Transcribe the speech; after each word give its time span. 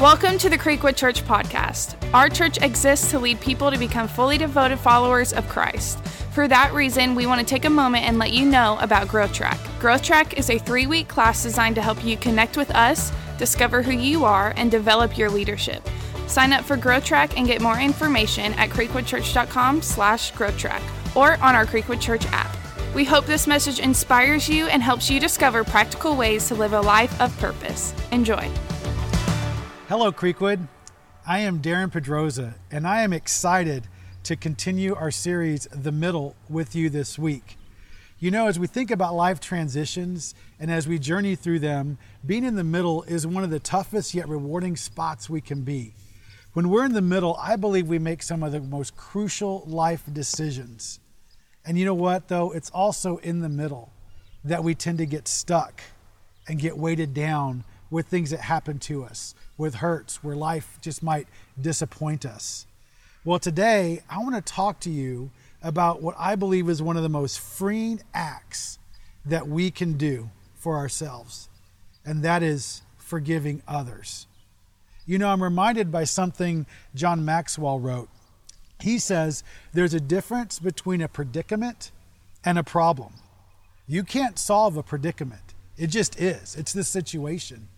Welcome 0.00 0.38
to 0.38 0.48
the 0.48 0.56
Creekwood 0.56 0.96
Church 0.96 1.22
podcast. 1.26 1.94
Our 2.14 2.30
church 2.30 2.56
exists 2.62 3.10
to 3.10 3.18
lead 3.18 3.38
people 3.38 3.70
to 3.70 3.76
become 3.76 4.08
fully 4.08 4.38
devoted 4.38 4.78
followers 4.78 5.34
of 5.34 5.46
Christ. 5.46 6.02
For 6.32 6.48
that 6.48 6.72
reason, 6.72 7.14
we 7.14 7.26
want 7.26 7.38
to 7.40 7.46
take 7.46 7.66
a 7.66 7.70
moment 7.70 8.06
and 8.06 8.18
let 8.18 8.32
you 8.32 8.46
know 8.46 8.78
about 8.80 9.08
Growth 9.08 9.34
Track. 9.34 9.60
Growth 9.78 10.02
Track 10.02 10.38
is 10.38 10.48
a 10.48 10.58
three 10.58 10.86
week 10.86 11.06
class 11.06 11.42
designed 11.42 11.74
to 11.74 11.82
help 11.82 12.02
you 12.02 12.16
connect 12.16 12.56
with 12.56 12.70
us, 12.70 13.12
discover 13.36 13.82
who 13.82 13.92
you 13.92 14.24
are, 14.24 14.54
and 14.56 14.70
develop 14.70 15.18
your 15.18 15.28
leadership. 15.28 15.86
Sign 16.26 16.54
up 16.54 16.64
for 16.64 16.78
Growth 16.78 17.04
Track 17.04 17.36
and 17.36 17.46
get 17.46 17.60
more 17.60 17.78
information 17.78 18.54
at 18.54 18.70
creekwoodchurch.com 18.70 19.82
slash 19.82 20.32
growthtrack 20.32 20.80
or 21.14 21.32
on 21.44 21.54
our 21.54 21.66
Creekwood 21.66 22.00
Church 22.00 22.24
app. 22.28 22.56
We 22.94 23.04
hope 23.04 23.26
this 23.26 23.46
message 23.46 23.80
inspires 23.80 24.48
you 24.48 24.66
and 24.68 24.82
helps 24.82 25.10
you 25.10 25.20
discover 25.20 25.62
practical 25.62 26.16
ways 26.16 26.48
to 26.48 26.54
live 26.54 26.72
a 26.72 26.80
life 26.80 27.20
of 27.20 27.36
purpose. 27.38 27.92
Enjoy. 28.12 28.50
Hello, 29.90 30.12
Creekwood. 30.12 30.68
I 31.26 31.40
am 31.40 31.60
Darren 31.60 31.90
Pedroza, 31.90 32.54
and 32.70 32.86
I 32.86 33.02
am 33.02 33.12
excited 33.12 33.88
to 34.22 34.36
continue 34.36 34.94
our 34.94 35.10
series, 35.10 35.66
The 35.72 35.90
Middle, 35.90 36.36
with 36.48 36.76
you 36.76 36.88
this 36.88 37.18
week. 37.18 37.56
You 38.20 38.30
know, 38.30 38.46
as 38.46 38.56
we 38.56 38.68
think 38.68 38.92
about 38.92 39.16
life 39.16 39.40
transitions 39.40 40.32
and 40.60 40.70
as 40.70 40.86
we 40.86 41.00
journey 41.00 41.34
through 41.34 41.58
them, 41.58 41.98
being 42.24 42.44
in 42.44 42.54
the 42.54 42.62
middle 42.62 43.02
is 43.02 43.26
one 43.26 43.42
of 43.42 43.50
the 43.50 43.58
toughest 43.58 44.14
yet 44.14 44.28
rewarding 44.28 44.76
spots 44.76 45.28
we 45.28 45.40
can 45.40 45.62
be. 45.62 45.92
When 46.52 46.68
we're 46.68 46.84
in 46.84 46.92
the 46.92 47.02
middle, 47.02 47.36
I 47.40 47.56
believe 47.56 47.88
we 47.88 47.98
make 47.98 48.22
some 48.22 48.44
of 48.44 48.52
the 48.52 48.60
most 48.60 48.96
crucial 48.96 49.64
life 49.66 50.04
decisions. 50.12 51.00
And 51.66 51.76
you 51.76 51.84
know 51.84 51.94
what, 51.94 52.28
though? 52.28 52.52
It's 52.52 52.70
also 52.70 53.16
in 53.16 53.40
the 53.40 53.48
middle 53.48 53.92
that 54.44 54.62
we 54.62 54.76
tend 54.76 54.98
to 54.98 55.06
get 55.06 55.26
stuck 55.26 55.82
and 56.46 56.60
get 56.60 56.78
weighted 56.78 57.12
down 57.12 57.64
with 57.90 58.06
things 58.06 58.30
that 58.30 58.40
happen 58.40 58.78
to 58.78 59.04
us, 59.04 59.34
with 59.60 59.76
hurts, 59.76 60.24
where 60.24 60.34
life 60.34 60.78
just 60.80 61.02
might 61.02 61.28
disappoint 61.60 62.26
us. 62.26 62.66
Well, 63.24 63.38
today, 63.38 64.00
I 64.08 64.18
want 64.18 64.34
to 64.34 64.40
talk 64.40 64.80
to 64.80 64.90
you 64.90 65.30
about 65.62 66.02
what 66.02 66.16
I 66.18 66.34
believe 66.34 66.68
is 66.68 66.82
one 66.82 66.96
of 66.96 67.02
the 67.02 67.08
most 67.08 67.38
freeing 67.38 68.00
acts 68.14 68.78
that 69.24 69.46
we 69.46 69.70
can 69.70 69.98
do 69.98 70.30
for 70.54 70.76
ourselves, 70.76 71.48
and 72.04 72.22
that 72.22 72.42
is 72.42 72.82
forgiving 72.96 73.62
others. 73.68 74.26
You 75.06 75.18
know, 75.18 75.28
I'm 75.28 75.42
reminded 75.42 75.92
by 75.92 76.04
something 76.04 76.66
John 76.94 77.24
Maxwell 77.24 77.78
wrote 77.78 78.08
he 78.82 78.98
says 78.98 79.44
there's 79.72 79.94
a 79.94 80.00
difference 80.00 80.58
between 80.58 81.00
a 81.00 81.08
predicament 81.08 81.90
and 82.44 82.58
a 82.58 82.64
problem. 82.64 83.12
You 83.86 84.04
can't 84.04 84.38
solve 84.38 84.76
a 84.76 84.82
predicament, 84.82 85.54
it 85.76 85.88
just 85.88 86.18
is. 86.20 86.56
It's 86.56 86.72
the 86.72 86.84
situation. 86.84 87.68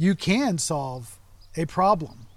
You 0.00 0.14
can 0.14 0.58
solve 0.58 1.18
a 1.56 1.66
problem. 1.66 2.28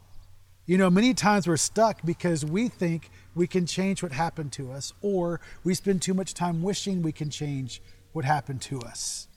You 0.66 0.80
know, 0.80 0.90
many 0.90 1.14
times 1.14 1.48
we're 1.48 1.58
stuck 1.58 2.02
because 2.04 2.44
we 2.44 2.68
think 2.68 3.12
we 3.36 3.46
can 3.46 3.68
change 3.68 4.02
what 4.02 4.12
happened 4.12 4.52
to 4.54 4.72
us, 4.72 4.94
or 5.04 5.40
we 5.64 5.76
spend 5.76 6.02
too 6.02 6.16
much 6.16 6.34
time 6.34 6.64
wishing 6.64 7.04
we 7.04 7.12
can 7.12 7.30
change 7.30 7.80
what 8.14 8.26
happened 8.26 8.64
to 8.64 8.80
us. 8.82 9.28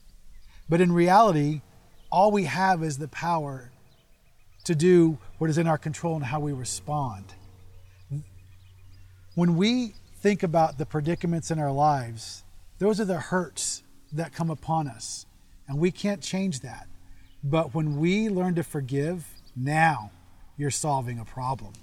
But 0.67 0.81
in 0.81 0.91
reality, 0.91 1.61
all 2.11 2.31
we 2.31 2.45
have 2.45 2.81
is 2.81 2.97
the 2.97 3.07
power 3.07 3.71
to 4.63 4.73
do 4.73 5.19
what 5.37 5.51
is 5.51 5.59
in 5.59 5.67
our 5.67 5.77
control 5.77 6.15
and 6.15 6.25
how 6.25 6.39
we 6.39 6.51
respond. 6.51 7.25
When 9.35 9.55
we 9.55 9.93
think 10.17 10.41
about 10.41 10.79
the 10.79 10.87
predicaments 10.87 11.51
in 11.51 11.59
our 11.59 11.71
lives, 11.71 12.43
those 12.79 12.99
are 12.99 13.05
the 13.05 13.19
hurts 13.19 13.83
that 14.13 14.33
come 14.33 14.49
upon 14.49 14.87
us, 14.87 15.27
and 15.67 15.77
we 15.77 15.91
can't 15.91 16.23
change 16.23 16.61
that. 16.61 16.87
But 17.45 17.73
when 17.73 17.97
we 17.97 18.27
learn 18.27 18.55
to 18.55 18.63
forgive, 18.63 19.25
now 19.55 20.11
you're 20.57 20.71
solving 20.71 21.19
a 21.19 21.25
problem. 21.25 21.73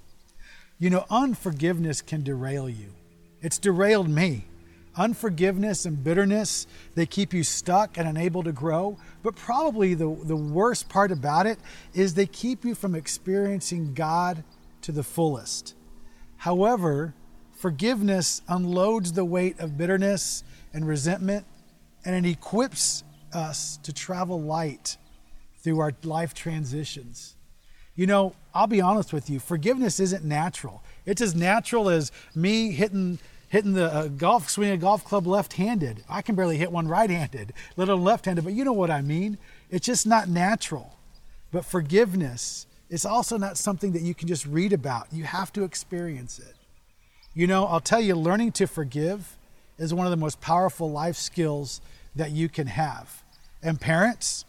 You 0.77 0.89
know, 0.89 1.05
unforgiveness 1.09 2.01
can 2.01 2.23
derail 2.23 2.69
you. 2.69 2.93
It's 3.41 3.57
derailed 3.57 4.09
me. 4.09 4.45
Unforgiveness 4.95 5.85
and 5.85 6.03
bitterness, 6.03 6.67
they 6.93 7.07
keep 7.07 7.33
you 7.33 7.43
stuck 7.43 7.97
and 7.97 8.07
unable 8.07 8.43
to 8.43 8.51
grow. 8.51 8.97
But 9.23 9.35
probably 9.35 9.95
the, 9.95 10.15
the 10.23 10.35
worst 10.35 10.89
part 10.89 11.11
about 11.11 11.47
it 11.47 11.57
is 11.93 12.13
they 12.13 12.27
keep 12.27 12.63
you 12.63 12.75
from 12.75 12.93
experiencing 12.93 13.93
God 13.93 14.43
to 14.81 14.91
the 14.91 15.03
fullest. 15.03 15.73
However, 16.37 17.15
Forgiveness 17.63 18.41
unloads 18.49 19.13
the 19.13 19.23
weight 19.23 19.57
of 19.61 19.77
bitterness 19.77 20.43
and 20.73 20.85
resentment, 20.85 21.45
and 22.03 22.13
it 22.13 22.29
equips 22.29 23.05
us 23.31 23.77
to 23.83 23.93
travel 23.93 24.41
light 24.41 24.97
through 25.63 25.79
our 25.79 25.93
life 26.03 26.33
transitions. 26.33 27.35
You 27.95 28.07
know, 28.07 28.35
I'll 28.53 28.67
be 28.67 28.81
honest 28.81 29.13
with 29.13 29.29
you, 29.29 29.39
forgiveness 29.39 29.99
isn't 29.99 30.23
natural. 30.23 30.83
It's 31.05 31.21
as 31.21 31.33
natural 31.35 31.89
as 31.89 32.11
me 32.35 32.71
hitting 32.71 33.19
hitting 33.49 33.73
the 33.73 33.85
uh, 33.85 34.07
golf 34.07 34.49
swing 34.49 34.71
a 34.71 34.77
golf 34.77 35.05
club 35.05 35.27
left-handed. 35.27 36.03
I 36.09 36.23
can 36.23 36.33
barely 36.33 36.57
hit 36.57 36.71
one 36.71 36.87
right-handed, 36.87 37.53
let 37.77 37.87
alone 37.87 38.03
left-handed, 38.03 38.43
but 38.43 38.53
you 38.53 38.65
know 38.65 38.73
what 38.73 38.89
I 38.89 39.01
mean. 39.01 39.37
It's 39.69 39.85
just 39.85 40.07
not 40.07 40.27
natural. 40.27 40.97
But 41.51 41.63
forgiveness 41.63 42.65
is 42.89 43.05
also 43.05 43.37
not 43.37 43.59
something 43.59 43.91
that 43.91 44.01
you 44.01 44.15
can 44.15 44.27
just 44.27 44.47
read 44.47 44.73
about. 44.73 45.05
You 45.11 45.25
have 45.25 45.53
to 45.53 45.63
experience 45.63 46.39
it. 46.39 46.55
You 47.35 47.45
know, 47.45 47.65
I'll 47.65 47.79
tell 47.79 48.01
you, 48.01 48.15
learning 48.15 48.53
to 48.53 48.65
forgive 48.65 49.37
is 49.77 49.93
one 49.93 50.07
of 50.07 50.11
the 50.11 50.17
most 50.17 50.41
powerful 50.41 50.89
life 50.89 51.15
skills 51.15 51.79
that 52.15 52.31
you 52.31 52.49
can 52.49 52.65
have. 52.65 53.21
And 53.61 53.79
parents, 53.79 54.45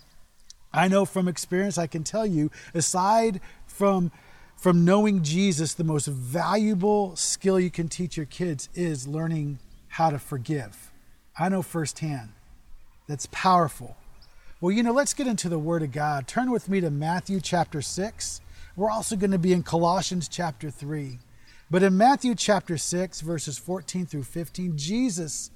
I 0.74 0.88
know 0.88 1.04
from 1.04 1.28
experience, 1.28 1.78
I 1.78 1.86
can 1.86 2.02
tell 2.02 2.26
you, 2.26 2.50
aside 2.74 3.40
from 3.66 4.10
from 4.56 4.84
knowing 4.84 5.22
Jesus, 5.22 5.74
the 5.74 5.84
most 5.84 6.06
valuable 6.06 7.16
skill 7.16 7.60
you 7.60 7.70
can 7.70 7.88
teach 7.88 8.16
your 8.16 8.24
kids 8.24 8.70
is 8.74 9.06
learning 9.06 9.58
how 9.88 10.10
to 10.10 10.18
forgive. 10.18 10.90
I 11.38 11.50
know 11.50 11.60
firsthand. 11.60 12.30
That's 13.06 13.28
powerful. 13.30 13.96
Well, 14.60 14.72
you 14.72 14.82
know, 14.82 14.92
let's 14.92 15.12
get 15.12 15.26
into 15.26 15.50
the 15.50 15.58
Word 15.58 15.82
of 15.82 15.92
God. 15.92 16.26
Turn 16.26 16.50
with 16.50 16.70
me 16.70 16.80
to 16.80 16.88
Matthew 16.90 17.40
chapter 17.40 17.82
6. 17.82 18.40
We're 18.74 18.90
also 18.90 19.16
going 19.16 19.32
to 19.32 19.38
be 19.38 19.52
in 19.52 19.62
Colossians 19.62 20.28
chapter 20.28 20.70
3. 20.70 21.18
But 21.70 21.82
in 21.82 21.98
Matthew 21.98 22.34
chapter 22.34 22.78
6, 22.78 23.20
verses 23.20 23.58
14 23.58 24.06
through 24.06 24.22
15, 24.22 24.78
Jesus 24.78 25.50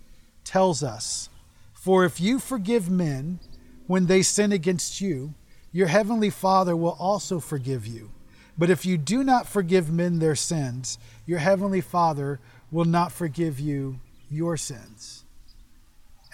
tells 0.44 0.82
us, 0.82 1.30
For 1.72 2.04
if 2.04 2.20
you 2.20 2.38
forgive 2.38 2.90
men 2.90 3.38
when 3.88 4.06
they 4.06 4.22
sin 4.22 4.52
against 4.52 5.00
you, 5.00 5.34
your 5.72 5.88
heavenly 5.88 6.30
Father 6.30 6.76
will 6.76 6.96
also 7.00 7.40
forgive 7.40 7.86
you. 7.86 8.12
But 8.56 8.70
if 8.70 8.84
you 8.86 8.98
do 8.98 9.24
not 9.24 9.48
forgive 9.48 9.90
men 9.90 10.18
their 10.18 10.36
sins, 10.36 10.98
your 11.26 11.38
heavenly 11.38 11.80
Father 11.80 12.38
will 12.70 12.84
not 12.84 13.10
forgive 13.10 13.58
you 13.58 13.98
your 14.28 14.56
sins. 14.56 15.24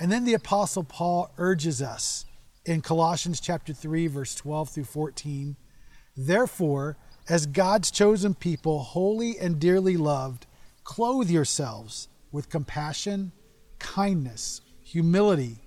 And 0.01 0.11
then 0.11 0.25
the 0.25 0.35
apostle 0.35 0.83
Paul 0.83 1.31
urges 1.39 1.81
us 1.81 2.27
in 2.67 2.81
Colossians 2.81 3.41
chapter 3.41 3.73
3 3.73 4.09
verse 4.09 4.35
12 4.35 4.71
through 4.71 4.85
14, 4.85 5.57
therefore 6.17 6.97
as 7.29 7.47
God's 7.47 7.91
chosen 7.91 8.35
people, 8.35 8.81
holy 8.81 9.39
and 9.39 9.61
dearly 9.61 9.97
loved, 9.97 10.47
clothe 10.83 11.31
yourselves 11.31 12.09
with 12.33 12.51
compassion, 12.51 13.33
kindness, 13.79 14.61
humility, 14.83 15.59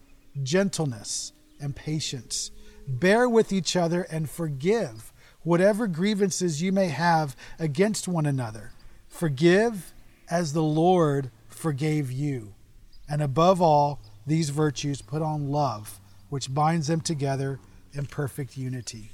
gentleness, 0.44 1.32
and 1.60 1.76
patience. 1.76 2.52
Bear 2.88 3.28
with 3.28 3.52
each 3.52 3.76
other 3.76 4.04
and 4.04 4.30
forgive 4.30 5.12
whatever 5.44 5.88
grievances 5.88 6.62
you 6.62 6.72
may 6.72 6.88
have 6.88 7.36
against 7.60 8.08
one 8.08 8.26
another. 8.26 8.72
Forgive 9.08 9.94
as 10.30 10.54
the 10.54 10.64
Lord 10.64 11.32
forgave 11.48 12.12
you. 12.12 12.54
And 13.10 13.22
above 13.22 13.62
all, 13.62 14.02
these 14.26 14.50
virtues 14.50 15.02
put 15.02 15.22
on 15.22 15.50
love, 15.50 16.00
which 16.30 16.54
binds 16.54 16.88
them 16.88 17.02
together 17.02 17.60
in 17.94 18.06
perfect 18.06 18.58
unity. 18.58 19.12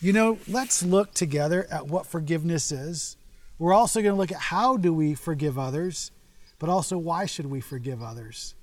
You 0.00 0.12
know, 0.12 0.38
let's 0.48 0.82
look 0.82 1.12
together 1.12 1.66
at 1.70 1.86
what 1.86 2.06
forgiveness 2.06 2.72
is. 2.72 3.16
We're 3.58 3.74
also 3.74 4.00
going 4.00 4.14
to 4.14 4.18
look 4.18 4.32
at 4.32 4.38
how 4.38 4.76
do 4.76 4.94
we 4.94 5.14
forgive 5.14 5.58
others, 5.58 6.12
but 6.58 6.70
also 6.70 6.96
why 6.96 7.26
should 7.26 7.46
we 7.46 7.60
forgive 7.60 8.02
others. 8.02 8.54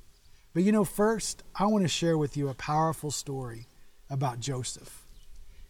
But 0.58 0.64
you 0.64 0.72
know, 0.72 0.86
first, 0.86 1.44
I 1.56 1.68
want 1.68 1.84
to 1.84 1.88
share 1.88 2.18
with 2.18 2.36
you 2.36 2.50
a 2.50 2.56
powerful 2.56 3.12
story 3.12 3.68
about 4.10 4.40
Joseph. 4.40 5.06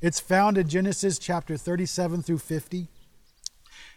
It's 0.01 0.21
found 0.21 0.57
in 0.57 0.69
Genesis 0.69 1.19
chapter 1.19 1.57
37 1.57 2.23
through 2.23 2.37
50. 2.37 2.87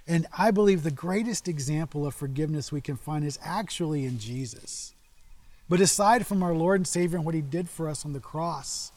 And 0.08 0.26
I 0.36 0.50
believe 0.50 0.82
the 0.82 0.90
greatest 0.90 1.46
example 1.46 2.04
of 2.08 2.16
forgiveness 2.16 2.72
we 2.72 2.80
can 2.80 2.96
find 2.96 3.24
is 3.24 3.38
actually 3.40 4.04
in 4.04 4.18
Jesus. 4.18 4.96
But 5.68 5.80
aside 5.80 6.26
from 6.26 6.42
our 6.42 6.54
Lord 6.54 6.80
and 6.80 6.88
Savior 6.88 7.18
and 7.18 7.24
what 7.24 7.36
he 7.36 7.40
did 7.40 7.70
for 7.70 7.88
us 7.88 8.04
on 8.04 8.12
the 8.12 8.18
cross, 8.18 8.90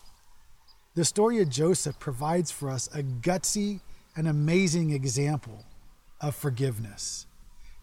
the 0.95 1.05
story 1.05 1.43
of 1.43 1.49
Joseph 1.49 1.99
provides 1.99 2.49
for 2.49 2.71
us 2.71 2.87
a 2.95 3.03
gutsy 3.03 3.81
and 4.15 4.27
amazing 4.27 4.89
example 4.89 5.63
of 6.19 6.33
forgiveness. 6.33 7.27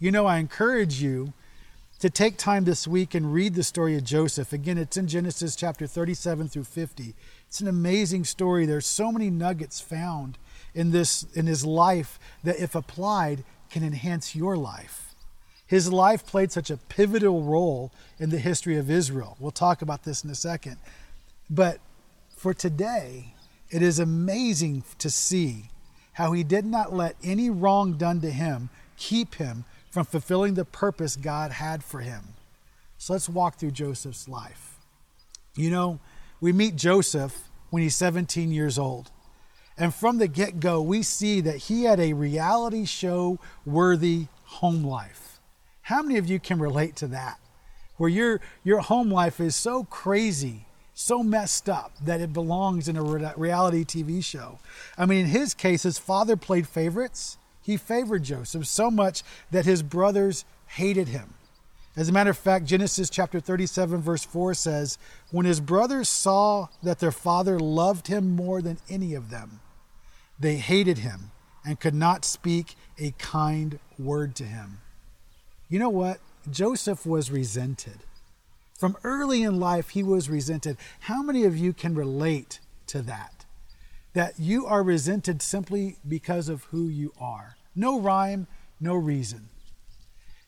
You 0.01 0.11
know, 0.11 0.27
I 0.27 0.39
encourage 0.39 1.01
you 1.01 1.33
to 2.01 2.09
take 2.09 2.39
time 2.39 2.65
this 2.65 2.89
week 2.89 3.15
and 3.15 3.33
read 3.33 3.55
the 3.55 3.63
story 3.63 3.95
of 3.95 4.05
Joseph. 4.05 4.55
Again, 4.55 4.79
it's 4.79 4.97
in 4.97 5.07
Genesis 5.07 5.55
chapter 5.55 5.87
37 5.87 6.49
through 6.49 6.65
50. 6.65 7.15
It's 7.47 7.61
an 7.61 7.69
amazing 7.69 8.25
story. 8.25 8.65
There's 8.65 8.87
so 8.87 9.13
many 9.13 9.29
nuggets 9.29 9.81
found 9.81 10.39
in 10.75 10.93
this 10.93 11.25
in 11.35 11.47
his 11.47 11.65
life 11.65 12.19
that 12.43 12.59
if 12.59 12.75
applied 12.75 13.45
can 13.71 13.85
enhance 13.85 14.35
your 14.35 14.57
life. 14.57 15.15
His 15.67 15.93
life 15.93 16.27
played 16.27 16.51
such 16.51 16.71
a 16.71 16.79
pivotal 16.79 17.43
role 17.43 17.93
in 18.19 18.31
the 18.31 18.39
history 18.39 18.79
of 18.79 18.91
Israel. 18.91 19.37
We'll 19.39 19.51
talk 19.51 19.83
about 19.83 20.05
this 20.05 20.25
in 20.25 20.31
a 20.31 20.35
second. 20.35 20.79
But 21.51 21.81
for 22.35 22.55
today, 22.55 23.35
it 23.71 23.83
is 23.83 23.99
amazing 23.99 24.85
to 24.99 25.11
see 25.11 25.67
how 26.15 26.33
he 26.33 26.45
did 26.45 26.65
not 26.65 26.95
let 26.95 27.15
any 27.23 27.51
wrong 27.51 27.93
done 27.99 28.21
to 28.23 28.31
him 28.31 28.71
keep 28.97 29.37
him 29.37 29.65
from 29.91 30.07
fulfilling 30.07 30.55
the 30.55 30.65
purpose 30.65 31.17
God 31.17 31.53
had 31.53 31.83
for 31.83 32.01
him. 32.01 32.23
So 32.99 33.13
let's 33.13 33.29
walk 33.29 33.57
through 33.57 33.73
Joseph's 33.73 34.29
life. 34.29 34.79
You 35.57 35.71
know, 35.71 36.01
we 36.41 36.53
meet 36.53 36.77
Joseph 36.77 37.49
when 37.71 37.83
he's 37.83 37.97
17 37.97 38.53
years 38.53 38.79
old. 38.79 39.11
And 39.77 39.95
from 39.95 40.19
the 40.19 40.29
get 40.29 40.61
go, 40.61 40.83
we 40.83 41.03
see 41.03 41.41
that 41.41 41.57
he 41.57 41.85
had 41.85 41.99
a 41.99 42.13
reality 42.13 42.85
show 42.85 43.39
worthy 43.65 44.27
home 44.45 44.85
life. 44.85 45.41
How 45.83 46.03
many 46.03 46.19
of 46.19 46.29
you 46.29 46.39
can 46.39 46.59
relate 46.59 46.97
to 46.97 47.07
that? 47.09 47.39
Where 47.97 48.11
your, 48.11 48.41
your 48.63 48.81
home 48.81 49.11
life 49.11 49.41
is 49.41 49.57
so 49.57 49.85
crazy, 49.85 50.67
so 50.93 51.23
messed 51.23 51.69
up 51.69 51.93
that 52.05 52.21
it 52.21 52.33
belongs 52.33 52.89
in 52.89 52.97
a 52.97 53.03
reality 53.03 53.85
TV 53.85 54.23
show. 54.23 54.59
I 54.99 55.07
mean, 55.07 55.21
in 55.21 55.27
his 55.27 55.55
case, 55.55 55.83
his 55.83 55.99
father 55.99 56.37
played 56.37 56.69
favorites. 56.69 57.39
He 57.63 57.77
favored 57.77 58.23
Joseph 58.23 58.67
so 58.67 58.91
much 58.91 59.23
that 59.51 59.67
his 59.67 59.83
brothers 59.83 60.45
hated 60.67 61.09
him. 61.09 61.35
As 61.97 62.09
a 62.09 62.13
matter 62.13 62.31
of 62.31 62.39
fact, 62.39 62.67
Genesis 62.67 63.11
chapter 63.11 63.41
37, 63.41 64.01
verse 64.01 64.25
4 64.25 64.55
says, 64.55 64.97
When 65.31 65.45
his 65.45 65.61
brothers 65.61 66.09
saw 66.09 66.69
that 66.83 67.01
their 67.01 67.11
father 67.11 67.59
loved 67.59 68.07
him 68.07 68.37
more 68.37 68.63
than 68.63 68.79
any 68.89 69.15
of 69.15 69.31
them, 69.31 69.61
they 70.39 70.57
hated 70.57 70.99
him 70.99 71.33
and 71.65 71.81
could 71.81 71.95
not 71.95 72.25
speak 72.25 72.77
a 72.99 73.13
kind 73.19 73.79
word 73.99 74.35
to 74.37 74.45
him. 74.45 74.79
You 75.69 75.79
know 75.79 75.91
what? 75.91 76.21
Joseph 76.51 77.05
was 77.05 77.31
resented. 77.31 77.99
From 78.79 78.97
early 79.05 79.43
in 79.43 79.61
life, 79.61 79.91
he 79.91 80.03
was 80.03 80.31
resented. 80.31 80.79
How 81.01 81.23
many 81.23 81.45
of 81.45 81.57
you 81.57 81.73
can 81.73 81.95
relate 81.95 82.61
to 82.87 83.03
that? 83.03 83.40
That 84.15 84.39
you 84.39 84.67
are 84.67 84.83
resented 84.83 85.41
simply 85.43 85.97
because 86.07 86.49
of 86.49 86.65
who 86.65 86.89
you 86.89 87.13
are. 87.21 87.57
No 87.75 88.01
rhyme, 88.01 88.47
no 88.81 88.95
reason. 88.95 89.49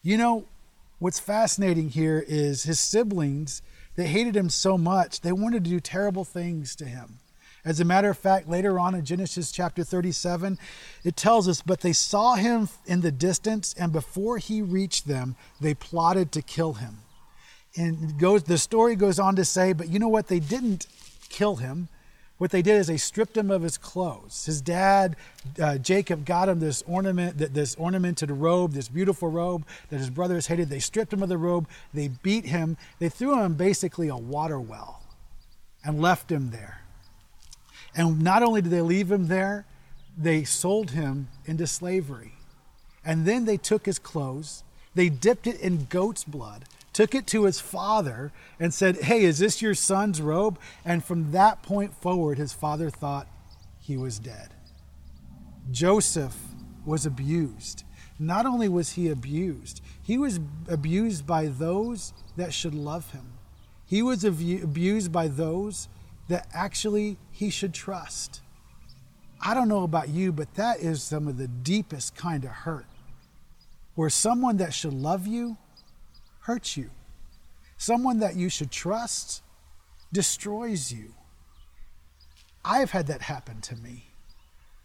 You 0.03 0.17
know, 0.17 0.47
what's 0.99 1.21
fascinating 1.21 1.91
here 1.91 2.25
is 2.27 2.65
his 2.65 2.81
siblings, 2.81 3.63
they 3.95 4.07
hated 4.07 4.37
him 4.37 4.51
so 4.51 4.77
much, 4.77 5.21
they 5.21 5.33
wanted 5.33 5.65
to 5.65 5.71
do 5.71 5.81
terrible 5.81 6.25
things 6.25 6.75
to 6.77 6.85
him. 6.85 7.21
As 7.65 7.79
a 7.79 7.85
matter 7.85 8.11
of 8.11 8.19
fact, 8.19 8.49
later 8.49 8.79
on 8.79 8.97
in 8.97 9.05
Genesis 9.05 9.53
chapter 9.53 9.85
37, 9.85 10.59
it 11.05 11.17
tells 11.17 11.47
us, 11.47 11.63
But 11.63 11.81
they 11.81 11.93
saw 11.93 12.35
him 12.35 12.69
in 12.87 13.03
the 13.03 13.13
distance, 13.13 13.73
and 13.79 13.93
before 13.93 14.39
he 14.39 14.63
reached 14.63 15.07
them, 15.07 15.37
they 15.61 15.75
plotted 15.75 16.33
to 16.33 16.43
kill 16.43 16.75
him. 16.75 16.99
And 17.77 18.19
goes, 18.19 18.43
the 18.43 18.59
story 18.59 18.97
goes 18.97 19.21
on 19.21 19.37
to 19.37 19.45
say, 19.45 19.73
But 19.73 19.89
you 19.89 20.01
know 20.01 20.09
what? 20.09 20.27
They 20.27 20.41
didn't 20.41 20.89
kill 21.29 21.57
him 21.57 21.89
what 22.43 22.51
they 22.51 22.61
did 22.61 22.75
is 22.75 22.89
they 22.89 22.97
stripped 22.97 23.37
him 23.37 23.53
of 23.53 23.63
his 23.63 23.79
clothes. 23.79 24.47
His 24.47 24.61
dad, 24.61 25.15
uh, 25.63 25.79
Jacob, 25.79 26.25
got 26.25 26.49
him 26.49 26.59
this 26.59 26.83
ornament, 26.89 27.39
this 27.39 27.77
ornamented 27.77 28.33
robe, 28.33 28.73
this 28.73 28.89
beautiful 28.89 29.29
robe 29.29 29.65
that 29.91 29.99
his 29.99 30.11
brothers 30.11 30.49
hated. 30.49 30.69
They 30.69 30.81
stripped 30.81 31.13
him 31.13 31.23
of 31.23 31.29
the 31.29 31.39
robe. 31.39 31.69
They 31.95 32.09
beat 32.09 32.47
him. 32.47 32.77
They 32.99 33.09
threw 33.09 33.41
him 33.41 33.55
basically 33.55 34.09
a 34.09 34.17
water 34.17 34.59
well 34.59 35.05
and 35.85 36.03
left 36.03 36.33
him 36.33 36.51
there. 36.51 36.81
And 37.95 38.21
not 38.21 38.43
only 38.43 38.61
did 38.61 38.73
they 38.73 38.83
leave 38.83 39.13
him 39.13 39.29
there, 39.29 39.65
they 40.19 40.43
sold 40.43 40.91
him 40.91 41.29
into 41.45 41.69
slavery. 41.69 42.33
And 43.05 43.25
then 43.25 43.45
they 43.45 43.57
took 43.57 43.87
his 43.87 44.01
clothes, 44.01 44.65
they 44.97 45.09
dipped 45.09 45.47
it 45.47 45.61
in 45.61 45.85
goat's 45.85 46.25
blood, 46.25 46.65
took 46.93 47.15
it 47.15 47.27
to 47.29 47.45
his 47.45 47.61
father 47.61 48.33
and 48.61 48.73
said, 48.73 49.03
Hey, 49.03 49.25
is 49.25 49.39
this 49.39 49.63
your 49.63 49.75
son's 49.75 50.21
robe? 50.21 50.59
And 50.85 51.05
from 51.05 51.33
that 51.33 51.63
point 51.63 51.95
forward, 51.95 52.39
his 52.39 52.53
father 52.53 52.91
thought 52.91 53.27
he 53.79 53.97
was 53.97 54.19
dead. 54.19 54.51
Joseph 55.71 56.37
was 56.85 57.07
abused. 57.07 57.85
Not 58.19 58.47
only 58.47 58.69
was 58.69 58.93
he 58.93 59.09
abused, 59.09 59.81
he 60.03 60.19
was 60.19 60.39
abused 60.69 61.27
by 61.27 61.47
those 61.47 62.13
that 62.37 62.53
should 62.53 62.75
love 62.75 63.11
him. 63.13 63.33
He 63.85 64.03
was 64.03 64.25
abused 64.25 65.13
by 65.13 65.29
those 65.29 65.89
that 66.29 66.47
actually 66.55 67.19
he 67.31 67.51
should 67.51 67.75
trust. 67.75 68.41
I 69.45 69.55
don't 69.55 69.69
know 69.69 69.83
about 69.83 70.09
you, 70.09 70.33
but 70.33 70.55
that 70.55 70.81
is 70.81 71.03
some 71.03 71.27
of 71.27 71.37
the 71.37 71.49
deepest 71.49 72.15
kind 72.15 72.45
of 72.45 72.51
hurt. 72.51 72.87
Where 73.95 74.09
someone 74.09 74.57
that 74.59 74.73
should 74.73 74.95
love 74.95 75.27
you 75.27 75.59
hurts 76.43 76.77
you. 76.77 76.91
Someone 77.77 78.21
that 78.21 78.37
you 78.37 78.49
should 78.49 78.71
trust 78.71 79.43
destroys 80.13 80.93
you. 80.93 81.15
I've 82.65 82.93
had 82.93 83.07
that 83.09 83.23
happen 83.23 83.61
to 83.63 83.77
me. 83.77 84.05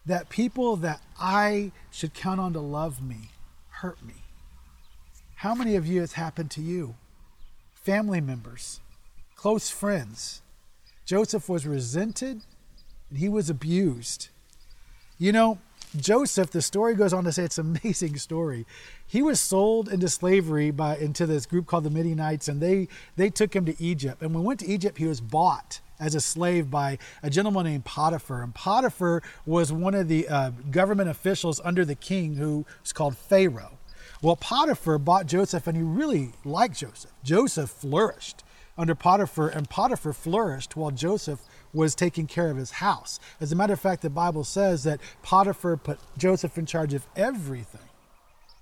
That 0.05 0.29
people 0.29 0.77
that 0.77 1.01
I 1.19 1.71
should 1.91 2.13
count 2.13 2.39
on 2.39 2.53
to 2.53 2.59
love 2.59 3.01
me 3.01 3.29
hurt 3.69 4.03
me. 4.03 4.15
How 5.35 5.53
many 5.53 5.75
of 5.75 5.85
you 5.85 6.01
has 6.01 6.13
happened 6.13 6.49
to 6.51 6.61
you? 6.61 6.95
Family 7.73 8.21
members, 8.21 8.79
close 9.35 9.69
friends. 9.69 10.41
Joseph 11.05 11.47
was 11.47 11.67
resented 11.67 12.41
and 13.09 13.19
he 13.19 13.29
was 13.29 13.49
abused. 13.49 14.29
You 15.19 15.31
know, 15.31 15.59
Joseph, 15.95 16.51
the 16.51 16.61
story 16.61 16.95
goes 16.95 17.13
on 17.13 17.23
to 17.23 17.31
say 17.31 17.43
it's 17.43 17.57
an 17.57 17.77
amazing 17.83 18.17
story. 18.17 18.65
He 19.05 19.21
was 19.21 19.39
sold 19.39 19.89
into 19.89 20.09
slavery 20.09 20.71
by 20.71 20.97
into 20.97 21.25
this 21.25 21.45
group 21.45 21.65
called 21.65 21.85
the 21.85 21.89
Midianites, 21.89 22.47
and 22.47 22.61
they 22.61 22.87
they 23.15 23.29
took 23.29 23.55
him 23.55 23.65
to 23.65 23.81
Egypt. 23.81 24.21
And 24.21 24.33
when 24.33 24.43
we 24.43 24.47
went 24.47 24.59
to 24.61 24.67
Egypt, 24.67 24.97
he 24.97 25.05
was 25.05 25.21
bought 25.21 25.79
as 25.99 26.13
a 26.13 26.21
slave 26.21 26.69
by 26.69 26.97
a 27.23 27.29
gentleman 27.29 27.65
named 27.65 27.85
Potiphar. 27.85 28.43
And 28.43 28.53
Potiphar 28.53 29.23
was 29.45 29.71
one 29.71 29.95
of 29.95 30.07
the 30.07 30.27
uh, 30.27 30.51
government 30.69 31.09
officials 31.09 31.59
under 31.63 31.85
the 31.85 31.95
king 31.95 32.35
who 32.35 32.65
was 32.81 32.93
called 32.93 33.17
Pharaoh. 33.17 33.77
Well, 34.21 34.35
Potiphar 34.35 34.97
bought 34.97 35.25
Joseph, 35.27 35.67
and 35.67 35.77
he 35.77 35.83
really 35.83 36.33
liked 36.43 36.77
Joseph. 36.77 37.11
Joseph 37.23 37.69
flourished 37.69 38.43
under 38.77 38.93
Potiphar, 38.93 39.47
and 39.49 39.69
Potiphar 39.69 40.13
flourished 40.13 40.75
while 40.75 40.91
Joseph 40.91 41.39
was 41.73 41.95
taking 41.95 42.27
care 42.27 42.49
of 42.49 42.57
his 42.57 42.71
house. 42.71 43.19
As 43.39 43.51
a 43.51 43.55
matter 43.55 43.73
of 43.73 43.79
fact, 43.79 44.01
the 44.01 44.09
Bible 44.09 44.43
says 44.43 44.83
that 44.83 44.99
Potiphar 45.21 45.77
put 45.77 45.99
Joseph 46.17 46.57
in 46.57 46.65
charge 46.65 46.93
of 46.93 47.05
everything 47.15 47.81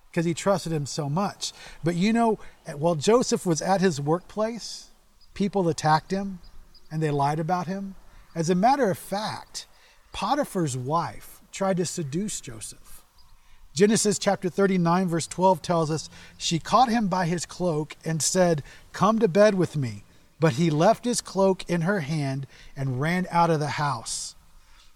because 0.09 0.25
he 0.25 0.33
trusted 0.33 0.71
him 0.71 0.85
so 0.85 1.09
much. 1.09 1.51
But 1.83 1.95
you 1.95 2.13
know, 2.13 2.39
while 2.77 2.95
Joseph 2.95 3.45
was 3.45 3.61
at 3.61 3.81
his 3.81 3.99
workplace, 3.99 4.91
people 5.33 5.67
attacked 5.67 6.11
him 6.11 6.39
and 6.89 7.03
they 7.03 7.11
lied 7.11 7.39
about 7.39 7.67
him. 7.67 7.95
As 8.33 8.49
a 8.49 8.55
matter 8.55 8.89
of 8.89 8.97
fact, 8.97 9.67
Potiphar's 10.13 10.77
wife 10.77 11.41
tried 11.51 11.77
to 11.77 11.85
seduce 11.85 12.39
Joseph. 12.39 13.03
Genesis 13.73 14.17
chapter 14.17 14.49
39, 14.49 15.09
verse 15.09 15.27
12 15.27 15.61
tells 15.61 15.91
us 15.91 16.09
she 16.37 16.59
caught 16.59 16.87
him 16.87 17.09
by 17.09 17.25
his 17.25 17.45
cloak 17.45 17.97
and 18.05 18.21
said, 18.21 18.63
Come 18.93 19.19
to 19.19 19.27
bed 19.27 19.55
with 19.55 19.75
me. 19.75 20.04
But 20.39 20.53
he 20.53 20.69
left 20.69 21.05
his 21.05 21.21
cloak 21.21 21.63
in 21.69 21.81
her 21.81 22.01
hand 22.01 22.47
and 22.75 22.99
ran 22.99 23.27
out 23.31 23.49
of 23.49 23.59
the 23.59 23.67
house. 23.67 24.35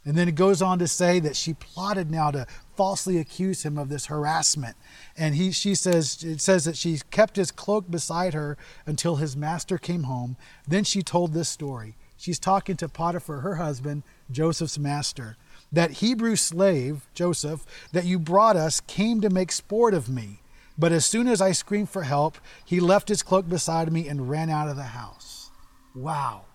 And 0.05 0.17
then 0.17 0.27
it 0.27 0.35
goes 0.35 0.61
on 0.61 0.79
to 0.79 0.87
say 0.87 1.19
that 1.19 1.35
she 1.35 1.53
plotted 1.53 2.09
now 2.09 2.31
to 2.31 2.47
falsely 2.75 3.17
accuse 3.17 3.63
him 3.63 3.77
of 3.77 3.89
this 3.89 4.05
harassment. 4.05 4.75
And 5.17 5.35
he, 5.35 5.51
she 5.51 5.75
says, 5.75 6.23
it 6.23 6.41
says 6.41 6.65
that 6.65 6.77
she 6.77 6.99
kept 7.11 7.35
his 7.35 7.51
cloak 7.51 7.91
beside 7.91 8.33
her 8.33 8.57
until 8.85 9.17
his 9.17 9.35
master 9.35 9.77
came 9.77 10.03
home. 10.03 10.37
Then 10.67 10.83
she 10.83 11.01
told 11.01 11.33
this 11.33 11.49
story. 11.49 11.95
She's 12.17 12.39
talking 12.39 12.75
to 12.77 12.89
Potiphar, 12.89 13.41
her 13.41 13.55
husband, 13.55 14.03
Joseph's 14.31 14.79
master. 14.79 15.37
That 15.71 15.91
Hebrew 15.91 16.35
slave, 16.35 17.07
Joseph, 17.13 17.65
that 17.91 18.05
you 18.05 18.19
brought 18.19 18.55
us 18.55 18.81
came 18.81 19.21
to 19.21 19.29
make 19.29 19.51
sport 19.51 19.93
of 19.93 20.09
me. 20.09 20.41
But 20.79 20.93
as 20.93 21.05
soon 21.05 21.27
as 21.27 21.41
I 21.41 21.51
screamed 21.51 21.89
for 21.89 22.03
help, 22.03 22.37
he 22.63 22.79
left 22.79 23.09
his 23.09 23.21
cloak 23.21 23.49
beside 23.49 23.91
me 23.91 24.07
and 24.07 24.29
ran 24.29 24.49
out 24.49 24.69
of 24.69 24.77
the 24.77 24.83
house. 24.83 25.51
Wow. 25.93 26.45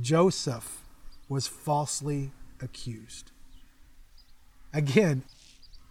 Joseph 0.00 0.82
was 1.28 1.46
falsely 1.46 2.32
accused. 2.60 3.30
Again, 4.74 5.22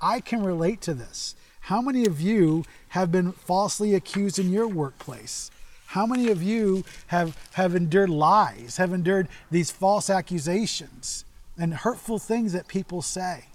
I 0.01 0.20
can 0.20 0.44
relate 0.44 0.82
to 0.82 0.94
this. 0.94 1.36
How 1.62 1.82
many 1.82 2.06
of 2.06 2.20
you 2.20 2.65
have 2.89 3.12
been 3.12 3.32
falsely 3.32 3.96
accused 3.96 4.38
in 4.38 4.51
your 4.51 4.67
workplace? 4.67 5.50
How 5.88 6.06
many 6.06 6.29
of 6.29 6.44
you 6.44 6.84
have, 7.08 7.38
have 7.53 7.74
endured 7.74 8.10
lies, 8.10 8.75
have 8.77 8.91
endured 8.91 9.29
these 9.50 9.72
false 9.72 10.10
accusations 10.10 11.24
and 11.58 11.74
hurtful 11.74 12.20
things 12.20 12.51
that 12.51 12.67
people 12.67 13.01
say? 13.01 13.46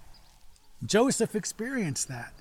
Joseph 0.85 1.37
experienced 1.37 2.09
that. 2.09 2.33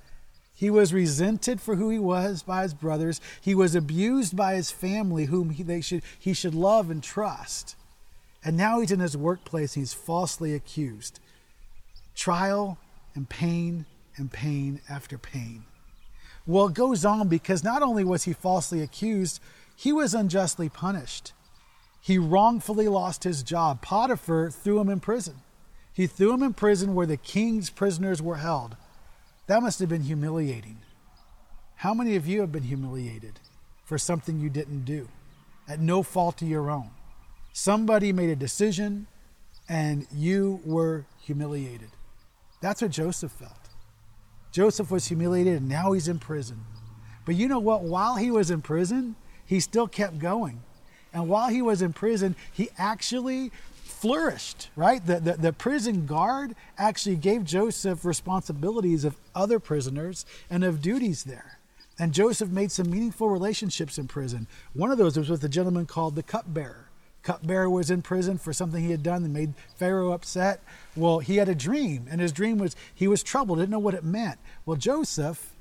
He 0.61 0.69
was 0.69 0.93
resented 0.93 1.59
for 1.59 1.75
who 1.75 1.89
he 1.89 1.97
was 1.97 2.43
by 2.43 2.61
his 2.61 2.75
brothers. 2.75 3.19
He 3.41 3.55
was 3.55 3.73
abused 3.73 4.35
by 4.35 4.53
his 4.53 4.69
family, 4.69 5.25
whom 5.25 5.49
he, 5.49 5.63
they 5.63 5.81
should, 5.81 6.03
he 6.19 6.35
should 6.35 6.53
love 6.53 6.91
and 6.91 7.01
trust. 7.01 7.75
And 8.45 8.57
now 8.57 8.79
he's 8.79 8.91
in 8.91 8.99
his 8.99 9.17
workplace, 9.17 9.75
and 9.75 9.81
he's 9.81 9.95
falsely 9.95 10.53
accused. 10.53 11.19
Trial 12.13 12.77
and 13.15 13.27
pain 13.27 13.87
and 14.17 14.31
pain 14.31 14.81
after 14.87 15.17
pain. 15.17 15.63
Well, 16.45 16.67
it 16.67 16.75
goes 16.75 17.05
on 17.05 17.27
because 17.27 17.63
not 17.63 17.81
only 17.81 18.03
was 18.03 18.25
he 18.25 18.33
falsely 18.33 18.83
accused, 18.83 19.41
he 19.75 19.91
was 19.91 20.13
unjustly 20.13 20.69
punished. 20.69 21.33
He 22.01 22.19
wrongfully 22.19 22.87
lost 22.87 23.23
his 23.23 23.41
job. 23.41 23.81
Potiphar 23.81 24.51
threw 24.51 24.79
him 24.79 24.89
in 24.89 24.99
prison. 24.99 25.37
He 25.91 26.05
threw 26.05 26.35
him 26.35 26.43
in 26.43 26.53
prison 26.53 26.93
where 26.93 27.07
the 27.07 27.17
king's 27.17 27.71
prisoners 27.71 28.21
were 28.21 28.35
held. 28.35 28.77
That 29.47 29.61
must 29.61 29.79
have 29.79 29.89
been 29.89 30.03
humiliating. 30.03 30.77
How 31.75 31.93
many 31.93 32.15
of 32.15 32.27
you 32.27 32.41
have 32.41 32.51
been 32.51 32.63
humiliated 32.63 33.39
for 33.85 33.97
something 33.97 34.39
you 34.39 34.49
didn't 34.49 34.85
do 34.85 35.09
at 35.67 35.79
no 35.79 36.03
fault 36.03 36.41
of 36.41 36.47
your 36.47 36.69
own? 36.69 36.91
Somebody 37.53 38.13
made 38.13 38.29
a 38.29 38.35
decision 38.35 39.07
and 39.67 40.07
you 40.13 40.61
were 40.63 41.05
humiliated. 41.21 41.89
That's 42.61 42.81
what 42.81 42.91
Joseph 42.91 43.31
felt. 43.31 43.69
Joseph 44.51 44.91
was 44.91 45.07
humiliated 45.07 45.57
and 45.57 45.69
now 45.69 45.93
he's 45.93 46.07
in 46.07 46.19
prison. 46.19 46.59
But 47.25 47.35
you 47.35 47.47
know 47.47 47.59
what? 47.59 47.83
While 47.83 48.15
he 48.17 48.31
was 48.31 48.51
in 48.51 48.61
prison, 48.61 49.15
he 49.45 49.59
still 49.59 49.87
kept 49.87 50.19
going. 50.19 50.61
And 51.13 51.27
while 51.27 51.49
he 51.49 51.61
was 51.61 51.81
in 51.81 51.93
prison, 51.93 52.35
he 52.51 52.69
actually 52.77 53.51
flourished, 54.01 54.71
right? 54.75 55.05
The, 55.05 55.19
the, 55.19 55.33
the, 55.33 55.53
prison 55.53 56.07
guard 56.07 56.55
actually 56.75 57.17
gave 57.17 57.45
Joseph 57.45 58.03
responsibilities 58.03 59.05
of 59.05 59.15
other 59.35 59.59
prisoners 59.59 60.25
and 60.49 60.63
of 60.63 60.81
duties 60.81 61.23
there. 61.23 61.59
And 61.99 62.11
Joseph 62.11 62.49
made 62.49 62.71
some 62.71 62.89
meaningful 62.89 63.29
relationships 63.29 63.99
in 63.99 64.07
prison. 64.07 64.47
One 64.73 64.91
of 64.91 64.97
those 64.97 65.17
was 65.17 65.29
with 65.29 65.43
a 65.43 65.49
gentleman 65.49 65.85
called 65.85 66.15
the 66.15 66.23
cupbearer. 66.23 66.89
Cupbearer 67.21 67.69
was 67.69 67.91
in 67.91 68.01
prison 68.01 68.39
for 68.39 68.51
something 68.51 68.83
he 68.83 68.89
had 68.89 69.03
done 69.03 69.21
that 69.21 69.29
made 69.29 69.53
Pharaoh 69.77 70.13
upset. 70.13 70.61
Well, 70.95 71.19
he 71.19 71.37
had 71.37 71.47
a 71.47 71.53
dream, 71.53 72.07
and 72.09 72.19
his 72.19 72.31
dream 72.31 72.57
was 72.57 72.75
he 72.95 73.07
was 73.07 73.21
troubled, 73.21 73.59
didn't 73.59 73.69
know 73.69 73.77
what 73.77 73.93
it 73.93 74.03
meant. 74.03 74.39
Well, 74.65 74.77
Joseph 74.77 75.53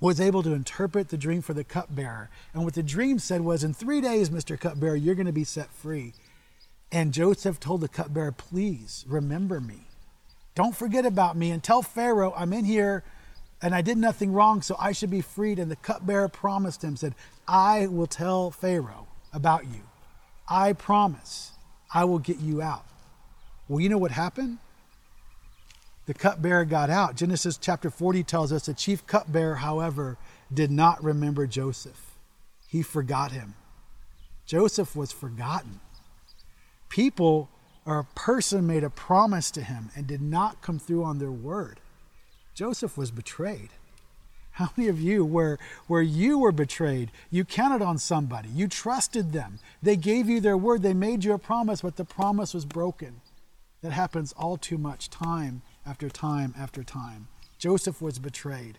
was 0.00 0.20
able 0.20 0.42
to 0.42 0.52
interpret 0.52 1.08
the 1.08 1.16
dream 1.16 1.40
for 1.40 1.54
the 1.54 1.64
cupbearer. 1.64 2.28
And 2.52 2.62
what 2.62 2.74
the 2.74 2.82
dream 2.82 3.18
said 3.18 3.40
was, 3.40 3.64
In 3.64 3.72
three 3.72 4.02
days, 4.02 4.28
Mr. 4.28 4.60
Cupbearer, 4.60 4.96
you're 4.96 5.14
going 5.14 5.26
to 5.26 5.32
be 5.32 5.44
set 5.44 5.72
free. 5.72 6.12
And 6.94 7.12
Joseph 7.12 7.58
told 7.58 7.80
the 7.80 7.88
cupbearer, 7.88 8.30
Please 8.30 9.04
remember 9.08 9.60
me. 9.60 9.88
Don't 10.54 10.76
forget 10.76 11.04
about 11.04 11.36
me 11.36 11.50
and 11.50 11.60
tell 11.60 11.82
Pharaoh 11.82 12.32
I'm 12.36 12.52
in 12.52 12.64
here 12.64 13.02
and 13.60 13.74
I 13.74 13.82
did 13.82 13.98
nothing 13.98 14.32
wrong, 14.32 14.62
so 14.62 14.76
I 14.78 14.92
should 14.92 15.10
be 15.10 15.20
freed. 15.20 15.58
And 15.58 15.68
the 15.68 15.76
cupbearer 15.76 16.28
promised 16.28 16.84
him, 16.84 16.94
said, 16.94 17.16
I 17.48 17.88
will 17.88 18.06
tell 18.06 18.52
Pharaoh 18.52 19.08
about 19.32 19.64
you. 19.64 19.80
I 20.48 20.72
promise 20.72 21.50
I 21.92 22.04
will 22.04 22.20
get 22.20 22.38
you 22.38 22.62
out. 22.62 22.84
Well, 23.66 23.80
you 23.80 23.88
know 23.88 23.98
what 23.98 24.12
happened? 24.12 24.58
The 26.06 26.14
cupbearer 26.14 26.64
got 26.64 26.90
out. 26.90 27.16
Genesis 27.16 27.56
chapter 27.56 27.90
40 27.90 28.22
tells 28.22 28.52
us 28.52 28.66
the 28.66 28.74
chief 28.74 29.04
cupbearer, 29.04 29.56
however, 29.56 30.16
did 30.52 30.70
not 30.70 31.02
remember 31.02 31.48
Joseph. 31.48 32.12
He 32.68 32.82
forgot 32.82 33.32
him. 33.32 33.54
Joseph 34.46 34.94
was 34.94 35.10
forgotten 35.10 35.80
people 36.94 37.48
or 37.84 37.98
a 37.98 38.04
person 38.14 38.68
made 38.68 38.84
a 38.84 38.88
promise 38.88 39.50
to 39.50 39.60
him 39.60 39.90
and 39.96 40.06
did 40.06 40.22
not 40.22 40.62
come 40.62 40.78
through 40.78 41.02
on 41.02 41.18
their 41.18 41.32
word. 41.32 41.80
Joseph 42.54 42.96
was 42.96 43.10
betrayed. 43.10 43.70
How 44.52 44.70
many 44.76 44.88
of 44.88 45.00
you, 45.00 45.24
where, 45.24 45.58
where 45.88 46.02
you 46.02 46.38
were 46.38 46.52
betrayed, 46.52 47.10
you 47.32 47.44
counted 47.44 47.82
on 47.82 47.98
somebody, 47.98 48.48
you 48.48 48.68
trusted 48.68 49.32
them, 49.32 49.58
they 49.82 49.96
gave 49.96 50.28
you 50.28 50.38
their 50.38 50.56
word, 50.56 50.82
they 50.82 50.94
made 50.94 51.24
you 51.24 51.32
a 51.32 51.38
promise, 51.38 51.80
but 51.80 51.96
the 51.96 52.04
promise 52.04 52.54
was 52.54 52.64
broken? 52.64 53.22
That 53.82 53.90
happens 53.90 54.32
all 54.34 54.56
too 54.56 54.78
much, 54.78 55.10
time 55.10 55.62
after 55.84 56.08
time 56.08 56.54
after 56.56 56.84
time. 56.84 57.26
Joseph 57.58 58.00
was 58.00 58.20
betrayed. 58.20 58.78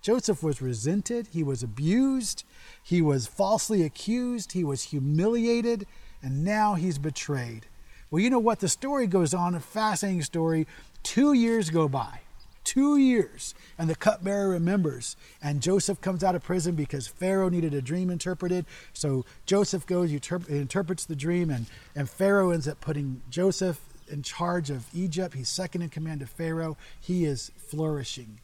Joseph 0.00 0.42
was 0.42 0.62
resented, 0.62 1.28
he 1.30 1.42
was 1.42 1.62
abused, 1.62 2.42
he 2.82 3.02
was 3.02 3.26
falsely 3.26 3.82
accused, 3.82 4.52
he 4.52 4.64
was 4.64 4.84
humiliated, 4.84 5.86
and 6.22 6.44
now 6.44 6.74
he's 6.74 6.98
betrayed. 6.98 7.66
Well, 8.10 8.20
you 8.20 8.30
know 8.30 8.38
what? 8.38 8.60
The 8.60 8.68
story 8.68 9.06
goes 9.06 9.34
on, 9.34 9.54
a 9.54 9.60
fascinating 9.60 10.22
story. 10.22 10.66
Two 11.02 11.32
years 11.32 11.70
go 11.70 11.88
by. 11.88 12.20
Two 12.64 12.96
years. 12.96 13.54
And 13.78 13.88
the 13.88 13.94
cupbearer 13.94 14.48
remembers. 14.48 15.16
And 15.42 15.62
Joseph 15.62 16.00
comes 16.00 16.22
out 16.22 16.34
of 16.34 16.42
prison 16.42 16.74
because 16.74 17.06
Pharaoh 17.06 17.48
needed 17.48 17.72
a 17.72 17.80
dream 17.80 18.10
interpreted. 18.10 18.66
So 18.92 19.24
Joseph 19.46 19.86
goes, 19.86 20.12
interprets 20.12 21.04
the 21.04 21.16
dream, 21.16 21.50
and, 21.50 21.66
and 21.94 22.10
Pharaoh 22.10 22.50
ends 22.50 22.68
up 22.68 22.80
putting 22.80 23.22
Joseph 23.30 23.80
in 24.08 24.22
charge 24.22 24.70
of 24.70 24.86
Egypt. 24.92 25.34
He's 25.34 25.48
second 25.48 25.82
in 25.82 25.88
command 25.88 26.20
to 26.20 26.26
Pharaoh. 26.26 26.76
He 27.00 27.24
is 27.24 27.52
flourishing. 27.56 28.40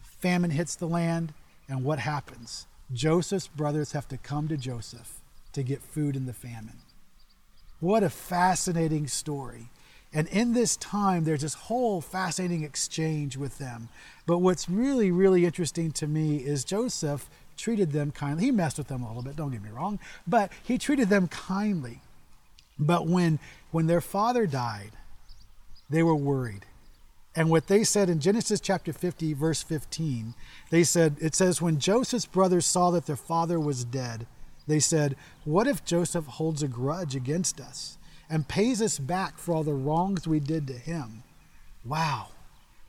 Famine 0.00 0.50
hits 0.50 0.76
the 0.76 0.88
land, 0.88 1.34
and 1.68 1.84
what 1.84 1.98
happens? 1.98 2.66
Joseph's 2.92 3.48
brothers 3.48 3.92
have 3.92 4.08
to 4.08 4.16
come 4.16 4.48
to 4.48 4.56
Joseph 4.56 5.20
to 5.52 5.62
get 5.62 5.82
food 5.82 6.16
in 6.16 6.26
the 6.26 6.32
famine. 6.32 6.78
What 7.80 8.02
a 8.02 8.10
fascinating 8.10 9.06
story. 9.06 9.70
And 10.12 10.26
in 10.28 10.54
this 10.54 10.76
time, 10.76 11.24
there's 11.24 11.42
this 11.42 11.54
whole 11.54 12.00
fascinating 12.00 12.64
exchange 12.64 13.36
with 13.36 13.58
them. 13.58 13.88
But 14.26 14.38
what's 14.38 14.68
really, 14.68 15.10
really 15.10 15.44
interesting 15.44 15.92
to 15.92 16.06
me 16.06 16.38
is 16.38 16.64
Joseph 16.64 17.28
treated 17.56 17.92
them 17.92 18.10
kindly. 18.10 18.44
He 18.44 18.50
messed 18.50 18.78
with 18.78 18.88
them 18.88 19.02
a 19.02 19.08
little 19.08 19.22
bit, 19.22 19.36
don't 19.36 19.50
get 19.50 19.62
me 19.62 19.70
wrong, 19.70 19.98
but 20.26 20.50
he 20.62 20.78
treated 20.78 21.08
them 21.08 21.28
kindly. 21.28 22.00
But 22.78 23.06
when, 23.06 23.38
when 23.70 23.86
their 23.86 24.00
father 24.00 24.46
died, 24.46 24.92
they 25.90 26.02
were 26.02 26.14
worried. 26.14 26.64
And 27.34 27.50
what 27.50 27.66
they 27.66 27.84
said 27.84 28.08
in 28.08 28.20
Genesis 28.20 28.60
chapter 28.60 28.92
50, 28.92 29.32
verse 29.34 29.62
15, 29.62 30.34
they 30.70 30.84
said, 30.84 31.16
it 31.20 31.34
says, 31.34 31.60
When 31.60 31.78
Joseph's 31.78 32.26
brothers 32.26 32.66
saw 32.66 32.90
that 32.90 33.06
their 33.06 33.16
father 33.16 33.60
was 33.60 33.84
dead, 33.84 34.26
they 34.68 34.78
said, 34.78 35.16
What 35.44 35.66
if 35.66 35.84
Joseph 35.84 36.26
holds 36.26 36.62
a 36.62 36.68
grudge 36.68 37.16
against 37.16 37.60
us 37.60 37.98
and 38.30 38.46
pays 38.46 38.80
us 38.80 38.98
back 38.98 39.38
for 39.38 39.54
all 39.54 39.64
the 39.64 39.72
wrongs 39.72 40.28
we 40.28 40.38
did 40.38 40.66
to 40.68 40.74
him? 40.74 41.24
Wow. 41.84 42.28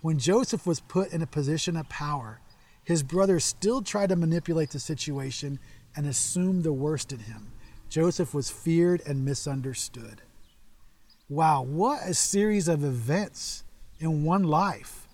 When 0.01 0.19
Joseph 0.19 0.67
was 0.67 0.81
put 0.81 1.12
in 1.12 1.21
a 1.21 1.27
position 1.27 1.75
of 1.75 1.89
power, 1.89 2.39
his 2.83 3.01
brothers 3.01 3.45
still 3.45 3.81
tried 3.81 4.09
to 4.09 4.15
manipulate 4.15 4.71
the 4.71 4.79
situation 4.79 5.59
and 5.95 6.05
assume 6.05 6.62
the 6.62 6.74
worst 6.74 7.12
in 7.12 7.19
him. 7.19 7.51
Joseph 7.89 8.33
was 8.33 8.50
feared 8.50 9.01
and 9.05 9.25
misunderstood. 9.25 10.21
Wow, 11.27 11.63
what 11.63 12.01
a 12.03 12.13
series 12.13 12.67
of 12.67 12.83
events 12.83 13.63
in 14.00 14.24
one 14.24 14.43
life. 14.43 15.07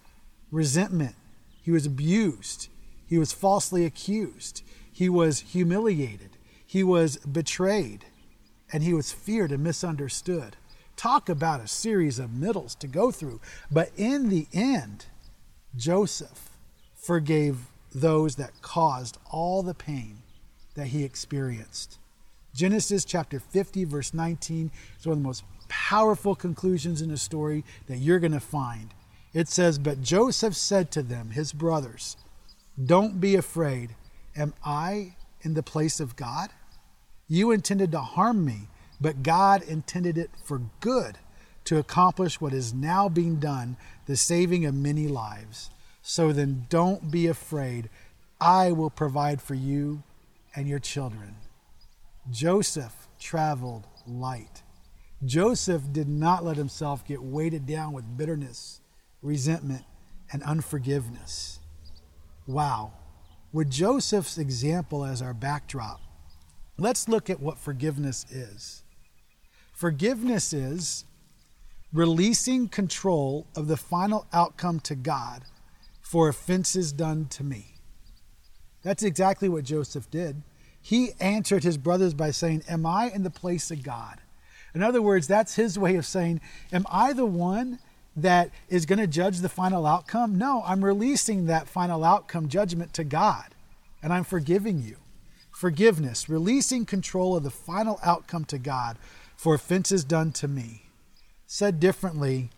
Resentment. 0.51 1.15
He 1.61 1.71
was 1.71 1.85
abused. 1.85 2.69
He 3.07 3.17
was 3.17 3.33
falsely 3.33 3.85
accused. 3.85 4.63
He 4.91 5.09
was 5.09 5.39
humiliated. 5.41 6.34
He 6.75 6.83
was 6.83 7.15
betrayed 7.19 8.03
and 8.69 8.83
he 8.83 8.93
was 8.93 9.13
feared 9.13 9.53
and 9.53 9.63
misunderstood. 9.63 10.57
Talk 10.97 11.29
about 11.29 11.61
a 11.61 11.69
series 11.69 12.19
of 12.19 12.33
middles 12.33 12.75
to 12.75 12.87
go 12.87 13.11
through. 13.11 13.39
But 13.71 13.91
in 13.95 14.27
the 14.27 14.45
end, 14.51 15.05
Joseph 15.77 16.49
forgave 16.93 17.67
those 17.93 18.35
that 18.35 18.61
caused 18.61 19.17
all 19.31 19.63
the 19.63 19.73
pain 19.73 20.17
that 20.73 20.87
he 20.87 21.05
experienced. 21.05 21.97
Genesis 22.53 23.05
chapter 23.05 23.39
50, 23.39 23.85
verse 23.85 24.13
19 24.13 24.69
is 24.99 25.07
one 25.07 25.13
of 25.13 25.19
the 25.19 25.27
most 25.27 25.45
powerful 25.69 26.35
conclusions 26.35 27.01
in 27.01 27.07
the 27.07 27.15
story 27.15 27.63
that 27.87 27.99
you're 27.99 28.19
going 28.19 28.33
to 28.33 28.41
find. 28.41 28.93
It 29.33 29.47
says, 29.47 29.79
But 29.79 30.01
Joseph 30.01 30.57
said 30.57 30.91
to 30.91 31.03
them, 31.03 31.29
his 31.29 31.53
brothers, 31.53 32.17
Don't 32.85 33.21
be 33.21 33.37
afraid. 33.37 33.95
Am 34.35 34.53
I 34.65 35.15
in 35.39 35.53
the 35.53 35.63
place 35.63 36.01
of 36.01 36.17
God? 36.17 36.49
You 37.27 37.51
intended 37.51 37.91
to 37.91 38.01
harm 38.01 38.45
me, 38.45 38.67
but 39.01 39.23
God 39.23 39.63
intended 39.63 40.17
it 40.17 40.29
for 40.43 40.61
good 40.79 41.17
to 41.65 41.77
accomplish 41.77 42.39
what 42.39 42.53
is 42.53 42.73
now 42.73 43.09
being 43.09 43.37
done, 43.37 43.77
the 44.05 44.15
saving 44.15 44.65
of 44.65 44.75
many 44.75 45.07
lives. 45.07 45.71
So 46.01 46.31
then 46.31 46.67
don't 46.69 47.09
be 47.09 47.27
afraid. 47.27 47.89
I 48.39 48.71
will 48.71 48.91
provide 48.91 49.41
for 49.41 49.55
you 49.55 50.03
and 50.55 50.67
your 50.67 50.79
children. 50.79 51.35
Joseph 52.29 53.07
traveled 53.19 53.87
light. 54.05 54.61
Joseph 55.23 55.81
did 55.91 56.07
not 56.07 56.45
let 56.45 56.57
himself 56.57 57.05
get 57.07 57.23
weighted 57.23 57.65
down 57.65 57.93
with 57.93 58.17
bitterness, 58.17 58.81
resentment, 59.23 59.83
and 60.31 60.43
unforgiveness. 60.43 61.59
Wow. 62.45 62.93
With 63.51 63.71
Joseph's 63.71 64.37
example 64.37 65.03
as 65.03 65.21
our 65.21 65.33
backdrop, 65.33 66.01
Let's 66.77 67.07
look 67.07 67.29
at 67.29 67.39
what 67.39 67.57
forgiveness 67.57 68.25
is. 68.29 68.83
Forgiveness 69.71 70.51
is 70.51 71.05
releasing 71.93 72.67
control 72.67 73.47
of 73.55 73.67
the 73.67 73.77
final 73.77 74.27
outcome 74.33 74.81
to 74.81 74.95
God 74.95 75.43
for 76.01 76.27
offenses 76.27 76.91
done 76.91 77.27
to 77.27 77.43
me. 77.43 77.75
That's 78.83 79.03
exactly 79.03 79.47
what 79.47 79.63
Joseph 79.63 80.11
did. 80.11 80.43
He 80.81 81.11
answered 81.19 81.63
his 81.63 81.77
brothers 81.77 82.13
by 82.13 82.31
saying, 82.31 82.63
Am 82.69 82.85
I 82.85 83.09
in 83.09 83.23
the 83.23 83.29
place 83.29 83.71
of 83.71 83.81
God? 83.81 84.19
In 84.75 84.83
other 84.83 85.01
words, 85.01 85.27
that's 85.27 85.55
his 85.55 85.79
way 85.79 85.95
of 85.95 86.05
saying, 86.05 86.41
Am 86.71 86.85
I 86.91 87.13
the 87.13 87.25
one 87.25 87.79
that 88.15 88.51
is 88.69 88.85
going 88.85 88.99
to 88.99 89.07
judge 89.07 89.39
the 89.39 89.49
final 89.49 89.85
outcome? 89.85 90.37
No, 90.37 90.61
I'm 90.65 90.83
releasing 90.83 91.45
that 91.45 91.67
final 91.67 92.03
outcome 92.03 92.49
judgment 92.49 92.93
to 92.93 93.03
God 93.03 93.55
and 94.03 94.13
I'm 94.13 94.25
forgiving 94.25 94.81
you. 94.81 94.97
Forgiveness, 95.55 96.27
releasing 96.27 96.85
control 96.85 97.37
of 97.37 97.43
the 97.43 97.49
final 97.49 97.97
outcome 98.03 98.43
to 98.43 98.57
God 98.57 98.97
for 99.37 99.55
offenses 99.55 100.03
done 100.03 100.33
to 100.33 100.49
me. 100.49 100.89
Said 101.47 101.79
differently, 101.79 102.49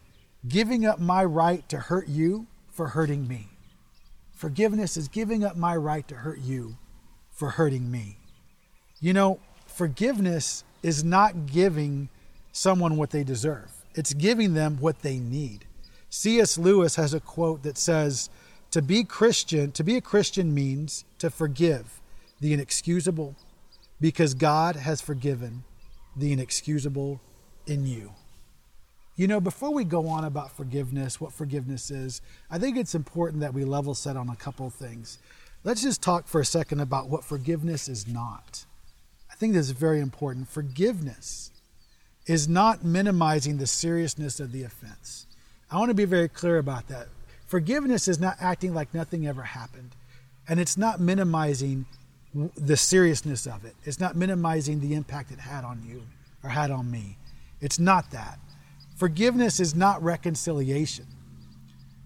giving 0.47 0.83
up 0.83 0.99
my 0.99 1.23
right 1.23 1.69
to 1.69 1.77
hurt 1.77 2.07
you 2.07 2.47
for 2.71 2.87
hurting 2.87 3.27
me. 3.27 3.49
Forgiveness 4.31 4.97
is 4.97 5.09
giving 5.09 5.43
up 5.43 5.55
my 5.55 5.75
right 5.75 6.07
to 6.07 6.15
hurt 6.15 6.39
you 6.39 6.75
for 7.29 7.51
hurting 7.51 7.91
me. 7.91 8.17
You 8.99 9.13
know, 9.13 9.39
forgiveness 9.67 10.63
is 10.81 11.03
not 11.03 11.45
giving 11.45 12.09
someone 12.51 12.97
what 12.97 13.11
they 13.11 13.23
deserve, 13.23 13.69
it's 13.93 14.15
giving 14.15 14.55
them 14.55 14.77
what 14.79 15.03
they 15.03 15.19
need. 15.19 15.65
C.S. 16.09 16.57
Lewis 16.57 16.95
has 16.95 17.13
a 17.13 17.19
quote 17.19 17.61
that 17.61 17.77
says, 17.77 18.31
To 18.71 18.81
be 18.81 19.03
Christian, 19.03 19.71
to 19.73 19.83
be 19.83 19.97
a 19.97 20.01
Christian 20.01 20.51
means 20.51 21.05
to 21.19 21.29
forgive 21.29 22.01
the 22.39 22.53
inexcusable 22.53 23.35
because 23.99 24.33
God 24.33 24.75
has 24.75 25.01
forgiven 25.01 25.63
the 26.15 26.31
inexcusable 26.31 27.21
in 27.65 27.85
you. 27.85 28.11
You 29.15 29.27
know, 29.27 29.39
before 29.39 29.73
we 29.73 29.83
go 29.83 30.07
on 30.07 30.23
about 30.23 30.51
forgiveness, 30.51 31.19
what 31.19 31.33
forgiveness 31.33 31.89
is, 31.89 32.21
I 32.51 32.59
think 32.59 32.77
it's 32.77 32.93
important 32.93 33.41
that 33.41 33.53
we 33.53 33.65
level 33.65 33.95
set 33.95 34.15
on 34.15 34.29
a 34.29 34.35
couple 34.35 34.69
things. 34.69 35.17
Let's 35.63 35.81
just 35.81 36.03
talk 36.03 36.27
for 36.27 36.39
a 36.39 36.45
second 36.45 36.81
about 36.81 37.09
what 37.09 37.23
forgiveness 37.23 37.89
is 37.89 38.07
not. 38.07 38.65
I 39.31 39.35
think 39.35 39.53
this 39.53 39.65
is 39.65 39.71
very 39.71 39.99
important. 39.99 40.47
Forgiveness 40.47 41.51
is 42.27 42.47
not 42.47 42.83
minimizing 42.83 43.57
the 43.57 43.65
seriousness 43.65 44.39
of 44.39 44.51
the 44.51 44.63
offense. 44.63 45.25
I 45.71 45.77
want 45.77 45.89
to 45.89 45.95
be 45.95 46.05
very 46.05 46.29
clear 46.29 46.59
about 46.59 46.87
that. 46.89 47.07
Forgiveness 47.47 48.07
is 48.07 48.19
not 48.19 48.37
acting 48.39 48.73
like 48.73 48.93
nothing 48.93 49.27
ever 49.27 49.43
happened, 49.43 49.95
and 50.47 50.59
it's 50.59 50.77
not 50.77 50.99
minimizing 50.99 51.85
the 52.33 52.77
seriousness 52.77 53.47
of 53.47 53.65
it. 53.65 53.75
It's 53.83 53.99
not 53.99 54.15
minimizing 54.15 54.79
the 54.79 54.93
impact 54.93 55.31
it 55.31 55.39
had 55.39 55.63
on 55.63 55.81
you 55.87 56.03
or 56.43 56.49
had 56.49 56.71
on 56.71 56.89
me. 56.91 57.17
It's 57.61 57.79
not 57.79 58.11
that. 58.11 58.39
Forgiveness 58.95 59.59
is 59.59 59.75
not 59.75 60.01
reconciliation. 60.03 61.05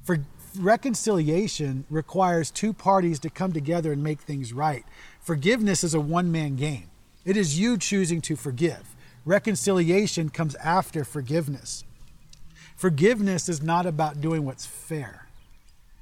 For 0.03 0.19
reconciliation 0.57 1.85
requires 1.89 2.51
two 2.51 2.73
parties 2.73 3.19
to 3.19 3.29
come 3.29 3.53
together 3.53 3.91
and 3.91 4.03
make 4.03 4.21
things 4.21 4.53
right. 4.53 4.85
Forgiveness 5.21 5.83
is 5.83 5.93
a 5.93 5.99
one 5.99 6.31
man 6.31 6.55
game. 6.55 6.89
It 7.25 7.37
is 7.37 7.59
you 7.59 7.77
choosing 7.77 8.21
to 8.21 8.35
forgive. 8.35 8.95
Reconciliation 9.25 10.29
comes 10.29 10.55
after 10.55 11.03
forgiveness. 11.03 11.83
Forgiveness 12.75 13.47
is 13.47 13.61
not 13.61 13.85
about 13.85 14.21
doing 14.21 14.43
what's 14.43 14.65
fair. 14.65 15.27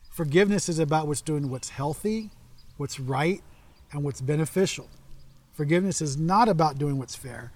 Forgiveness 0.10 0.70
is 0.70 0.80
about 0.80 1.08
what's 1.08 1.22
doing 1.22 1.50
what's 1.50 1.70
healthy, 1.70 2.30
what's 2.78 3.00
right, 3.00 3.42
and 3.92 4.04
what's 4.04 4.22
beneficial. 4.22 4.88
Forgiveness 5.54 6.02
is 6.02 6.18
not 6.18 6.48
about 6.48 6.78
doing 6.78 6.98
what's 6.98 7.16
fair. 7.16 7.52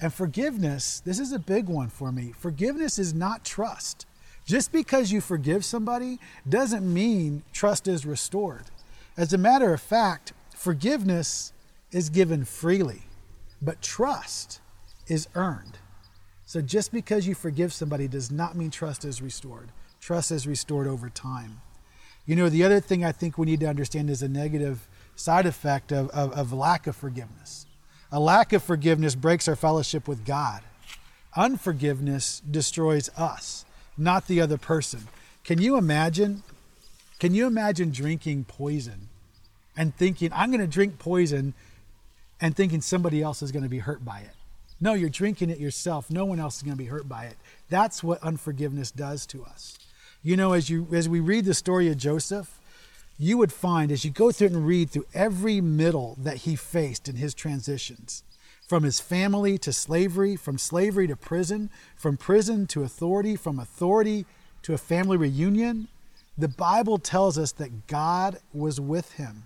And 0.00 0.12
forgiveness, 0.12 1.00
this 1.00 1.18
is 1.18 1.32
a 1.32 1.38
big 1.38 1.66
one 1.66 1.88
for 1.88 2.12
me. 2.12 2.32
Forgiveness 2.38 2.98
is 2.98 3.14
not 3.14 3.44
trust. 3.44 4.06
Just 4.44 4.70
because 4.72 5.10
you 5.10 5.20
forgive 5.20 5.64
somebody 5.64 6.18
doesn't 6.48 6.92
mean 6.92 7.42
trust 7.52 7.88
is 7.88 8.06
restored. 8.06 8.64
As 9.16 9.32
a 9.32 9.38
matter 9.38 9.72
of 9.72 9.80
fact, 9.80 10.32
forgiveness 10.54 11.52
is 11.90 12.10
given 12.10 12.44
freely, 12.44 13.02
but 13.62 13.80
trust 13.80 14.60
is 15.08 15.28
earned. 15.34 15.78
So 16.44 16.60
just 16.60 16.92
because 16.92 17.26
you 17.26 17.34
forgive 17.34 17.72
somebody 17.72 18.06
does 18.06 18.30
not 18.30 18.54
mean 18.54 18.70
trust 18.70 19.04
is 19.04 19.22
restored. 19.22 19.70
Trust 20.00 20.30
is 20.30 20.46
restored 20.46 20.86
over 20.86 21.08
time. 21.08 21.60
You 22.26 22.36
know, 22.36 22.48
the 22.48 22.64
other 22.64 22.80
thing 22.80 23.04
I 23.04 23.12
think 23.12 23.38
we 23.38 23.46
need 23.46 23.60
to 23.60 23.66
understand 23.66 24.10
is 24.10 24.22
a 24.22 24.28
negative 24.28 24.86
side 25.16 25.46
effect 25.46 25.90
of, 25.90 26.08
of, 26.10 26.32
of 26.32 26.52
lack 26.52 26.86
of 26.86 26.94
forgiveness. 26.94 27.66
A 28.12 28.20
lack 28.20 28.52
of 28.52 28.62
forgiveness 28.62 29.14
breaks 29.14 29.48
our 29.48 29.56
fellowship 29.56 30.06
with 30.06 30.24
God. 30.24 30.62
Unforgiveness 31.34 32.40
destroys 32.48 33.10
us, 33.16 33.64
not 33.98 34.26
the 34.26 34.40
other 34.40 34.56
person. 34.56 35.08
Can 35.44 35.60
you 35.60 35.76
imagine? 35.76 36.42
Can 37.18 37.34
you 37.34 37.46
imagine 37.46 37.90
drinking 37.90 38.44
poison 38.44 39.08
and 39.76 39.94
thinking, 39.94 40.30
I'm 40.32 40.50
going 40.50 40.60
to 40.60 40.66
drink 40.66 40.98
poison 40.98 41.54
and 42.40 42.54
thinking 42.54 42.80
somebody 42.80 43.22
else 43.22 43.42
is 43.42 43.52
going 43.52 43.62
to 43.62 43.68
be 43.68 43.78
hurt 43.78 44.04
by 44.04 44.20
it? 44.20 44.30
No, 44.80 44.92
you're 44.92 45.08
drinking 45.08 45.50
it 45.50 45.58
yourself. 45.58 46.10
No 46.10 46.24
one 46.24 46.38
else 46.38 46.58
is 46.58 46.62
going 46.62 46.76
to 46.76 46.82
be 46.82 46.88
hurt 46.88 47.08
by 47.08 47.24
it. 47.24 47.36
That's 47.70 48.04
what 48.04 48.22
unforgiveness 48.22 48.90
does 48.90 49.26
to 49.26 49.44
us. 49.44 49.78
You 50.22 50.36
know, 50.36 50.52
as 50.52 50.68
you 50.68 50.86
as 50.92 51.08
we 51.08 51.20
read 51.20 51.44
the 51.44 51.54
story 51.54 51.88
of 51.88 51.96
Joseph, 51.96 52.55
you 53.18 53.38
would 53.38 53.52
find 53.52 53.90
as 53.90 54.04
you 54.04 54.10
go 54.10 54.30
through 54.30 54.48
and 54.48 54.66
read 54.66 54.90
through 54.90 55.06
every 55.14 55.60
middle 55.60 56.16
that 56.20 56.38
he 56.38 56.56
faced 56.56 57.08
in 57.08 57.16
his 57.16 57.34
transitions 57.34 58.22
from 58.66 58.82
his 58.82 58.98
family 58.98 59.56
to 59.58 59.72
slavery, 59.72 60.34
from 60.34 60.58
slavery 60.58 61.06
to 61.06 61.16
prison, 61.16 61.70
from 61.94 62.16
prison 62.16 62.66
to 62.66 62.82
authority, 62.82 63.36
from 63.36 63.60
authority 63.60 64.26
to 64.62 64.74
a 64.74 64.78
family 64.78 65.16
reunion. 65.16 65.88
The 66.36 66.48
Bible 66.48 66.98
tells 66.98 67.38
us 67.38 67.52
that 67.52 67.86
God 67.86 68.38
was 68.52 68.80
with 68.80 69.12
him. 69.12 69.44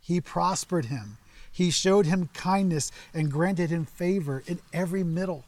He 0.00 0.20
prospered 0.20 0.86
him. 0.86 1.18
He 1.50 1.70
showed 1.70 2.06
him 2.06 2.28
kindness 2.34 2.90
and 3.14 3.30
granted 3.30 3.70
him 3.70 3.84
favor 3.84 4.42
in 4.46 4.58
every 4.72 5.04
middle 5.04 5.44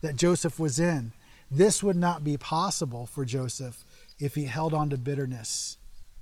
that 0.00 0.16
Joseph 0.16 0.58
was 0.58 0.80
in. 0.80 1.12
This 1.50 1.82
would 1.82 1.96
not 1.96 2.24
be 2.24 2.36
possible 2.36 3.06
for 3.06 3.24
Joseph 3.24 3.84
if 4.18 4.34
he 4.34 4.46
held 4.46 4.72
on 4.72 4.90
to 4.90 4.96
bitterness 4.96 5.76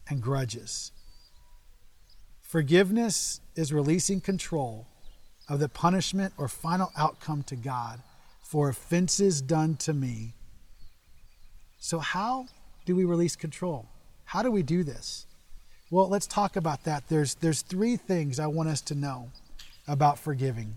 and 0.09 0.21
grudges. 0.21 0.93
Forgiveness 2.41 3.41
is 3.57 3.73
releasing 3.73 4.21
control 4.21 4.87
of 5.49 5.59
the 5.59 5.69
punishment 5.69 6.35
or 6.37 6.49
final 6.49 6.91
outcome 6.97 7.43
to 7.45 7.57
God 7.57 8.01
for 8.43 8.69
offenses 8.69 9.41
done 9.41 9.77
to 9.77 9.93
me. 9.93 10.35
So, 11.79 11.99
how 11.99 12.47
do 12.85 12.95
we 12.95 13.05
release 13.05 13.37
control? 13.37 13.89
How 14.25 14.43
do 14.43 14.51
we 14.51 14.63
do 14.63 14.85
this? 14.85 15.27
Well, 15.91 16.09
let's 16.09 16.27
talk 16.27 16.57
about 16.57 16.85
that. 16.85 17.09
There's, 17.09 17.35
there's 17.37 17.63
three 17.63 17.97
things 17.97 18.39
I 18.39 18.47
want 18.47 18.69
us 18.69 18.81
to 18.83 18.95
know 18.95 19.31
about 19.89 20.19
forgiving. 20.19 20.75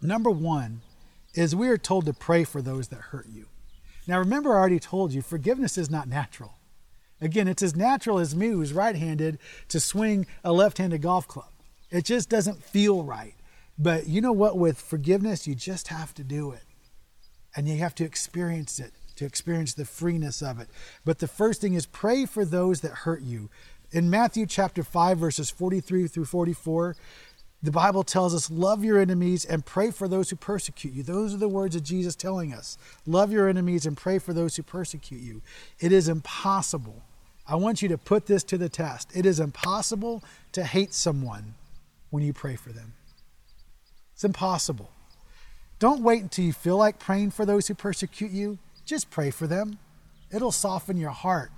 Number 0.00 0.30
one 0.30 0.80
is 1.34 1.54
we 1.54 1.68
are 1.68 1.78
told 1.78 2.06
to 2.06 2.12
pray 2.12 2.44
for 2.44 2.62
those 2.62 2.88
that 2.88 3.00
hurt 3.00 3.26
you. 3.28 3.46
Now, 4.06 4.18
remember, 4.18 4.54
I 4.54 4.60
already 4.60 4.78
told 4.78 5.12
you 5.12 5.22
forgiveness 5.22 5.76
is 5.76 5.90
not 5.90 6.08
natural. 6.08 6.54
Again, 7.20 7.48
it's 7.48 7.62
as 7.62 7.74
natural 7.74 8.18
as 8.18 8.36
me, 8.36 8.48
who's 8.48 8.72
right 8.72 8.94
handed, 8.94 9.38
to 9.68 9.80
swing 9.80 10.26
a 10.44 10.52
left 10.52 10.78
handed 10.78 11.02
golf 11.02 11.26
club. 11.26 11.50
It 11.90 12.04
just 12.04 12.28
doesn't 12.28 12.62
feel 12.62 13.02
right. 13.02 13.34
But 13.78 14.06
you 14.06 14.20
know 14.20 14.32
what? 14.32 14.58
With 14.58 14.80
forgiveness, 14.80 15.46
you 15.46 15.54
just 15.54 15.88
have 15.88 16.14
to 16.14 16.24
do 16.24 16.52
it. 16.52 16.62
And 17.56 17.68
you 17.68 17.78
have 17.78 17.94
to 17.96 18.04
experience 18.04 18.78
it, 18.78 18.92
to 19.16 19.24
experience 19.24 19.74
the 19.74 19.84
freeness 19.84 20.42
of 20.42 20.60
it. 20.60 20.68
But 21.04 21.18
the 21.18 21.28
first 21.28 21.60
thing 21.60 21.74
is 21.74 21.86
pray 21.86 22.26
for 22.26 22.44
those 22.44 22.82
that 22.82 22.92
hurt 22.92 23.22
you. 23.22 23.50
In 23.90 24.10
Matthew 24.10 24.46
chapter 24.46 24.82
5, 24.82 25.18
verses 25.18 25.50
43 25.50 26.08
through 26.08 26.26
44, 26.26 26.94
the 27.62 27.72
Bible 27.72 28.04
tells 28.04 28.34
us, 28.34 28.50
love 28.50 28.84
your 28.84 29.00
enemies 29.00 29.44
and 29.44 29.64
pray 29.64 29.90
for 29.90 30.06
those 30.06 30.30
who 30.30 30.36
persecute 30.36 30.92
you. 30.92 31.02
Those 31.02 31.34
are 31.34 31.38
the 31.38 31.48
words 31.48 31.74
of 31.74 31.82
Jesus 31.82 32.14
telling 32.14 32.52
us. 32.52 32.78
Love 33.06 33.32
your 33.32 33.48
enemies 33.48 33.86
and 33.86 33.96
pray 33.96 34.18
for 34.20 34.32
those 34.32 34.54
who 34.54 34.62
persecute 34.62 35.20
you. 35.20 35.42
It 35.80 35.90
is 35.90 36.08
impossible 36.08 37.02
I 37.48 37.56
want 37.56 37.80
you 37.80 37.88
to 37.88 37.98
put 37.98 38.26
this 38.26 38.44
to 38.44 38.58
the 38.58 38.68
test. 38.68 39.10
It 39.14 39.24
is 39.24 39.40
impossible 39.40 40.22
to 40.52 40.64
hate 40.64 40.92
someone 40.92 41.54
when 42.10 42.22
you 42.22 42.34
pray 42.34 42.56
for 42.56 42.72
them. 42.72 42.92
It's 44.12 44.24
impossible. 44.24 44.90
Don't 45.78 46.02
wait 46.02 46.22
until 46.22 46.44
you 46.44 46.52
feel 46.52 46.76
like 46.76 46.98
praying 46.98 47.30
for 47.30 47.46
those 47.46 47.68
who 47.68 47.74
persecute 47.74 48.32
you. 48.32 48.58
Just 48.84 49.10
pray 49.10 49.30
for 49.30 49.46
them. 49.46 49.78
It'll 50.30 50.52
soften 50.52 50.98
your 50.98 51.10
heart. 51.10 51.50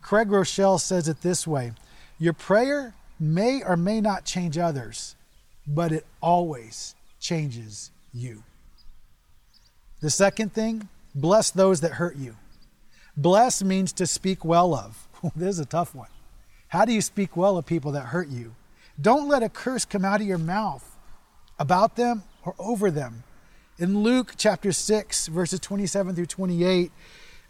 Craig 0.00 0.28
Groeschel 0.28 0.80
says 0.80 1.08
it 1.08 1.20
this 1.20 1.46
way 1.46 1.72
Your 2.18 2.32
prayer 2.32 2.94
may 3.20 3.62
or 3.62 3.76
may 3.76 4.00
not 4.00 4.24
change 4.24 4.56
others, 4.56 5.16
but 5.66 5.92
it 5.92 6.06
always 6.22 6.94
changes 7.20 7.90
you. 8.12 8.44
The 10.00 10.10
second 10.10 10.52
thing, 10.52 10.88
bless 11.14 11.50
those 11.50 11.80
that 11.80 11.92
hurt 11.92 12.16
you. 12.16 12.36
Bless 13.16 13.62
means 13.62 13.92
to 13.94 14.06
speak 14.06 14.44
well 14.44 14.74
of. 14.74 15.08
this 15.36 15.50
is 15.50 15.60
a 15.60 15.66
tough 15.66 15.94
one. 15.94 16.08
How 16.68 16.84
do 16.84 16.92
you 16.92 17.00
speak 17.00 17.36
well 17.36 17.56
of 17.56 17.66
people 17.66 17.92
that 17.92 18.06
hurt 18.06 18.28
you? 18.28 18.54
Don't 19.00 19.28
let 19.28 19.42
a 19.42 19.48
curse 19.48 19.84
come 19.84 20.04
out 20.04 20.20
of 20.20 20.26
your 20.26 20.38
mouth 20.38 20.96
about 21.58 21.96
them 21.96 22.22
or 22.44 22.54
over 22.58 22.90
them. 22.90 23.24
In 23.78 24.02
Luke 24.02 24.34
chapter 24.36 24.72
6, 24.72 25.26
verses 25.28 25.58
27 25.60 26.14
through 26.14 26.26
28, 26.26 26.92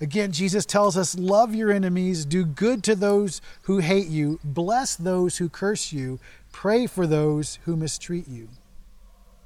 again, 0.01 0.33
Jesus 0.33 0.65
tells 0.65 0.97
us, 0.97 1.19
Love 1.19 1.55
your 1.55 1.71
enemies, 1.71 2.25
do 2.25 2.45
good 2.45 2.83
to 2.85 2.95
those 2.95 3.43
who 3.63 3.79
hate 3.79 4.07
you, 4.07 4.41
bless 4.43 4.97
those 4.97 5.39
who 5.39 5.49
curse 5.49 5.93
you, 5.93 6.19
pray 6.53 6.87
for 6.87 7.07
those 7.07 7.59
who 7.65 7.77
mistreat 7.77 8.27
you. 8.29 8.49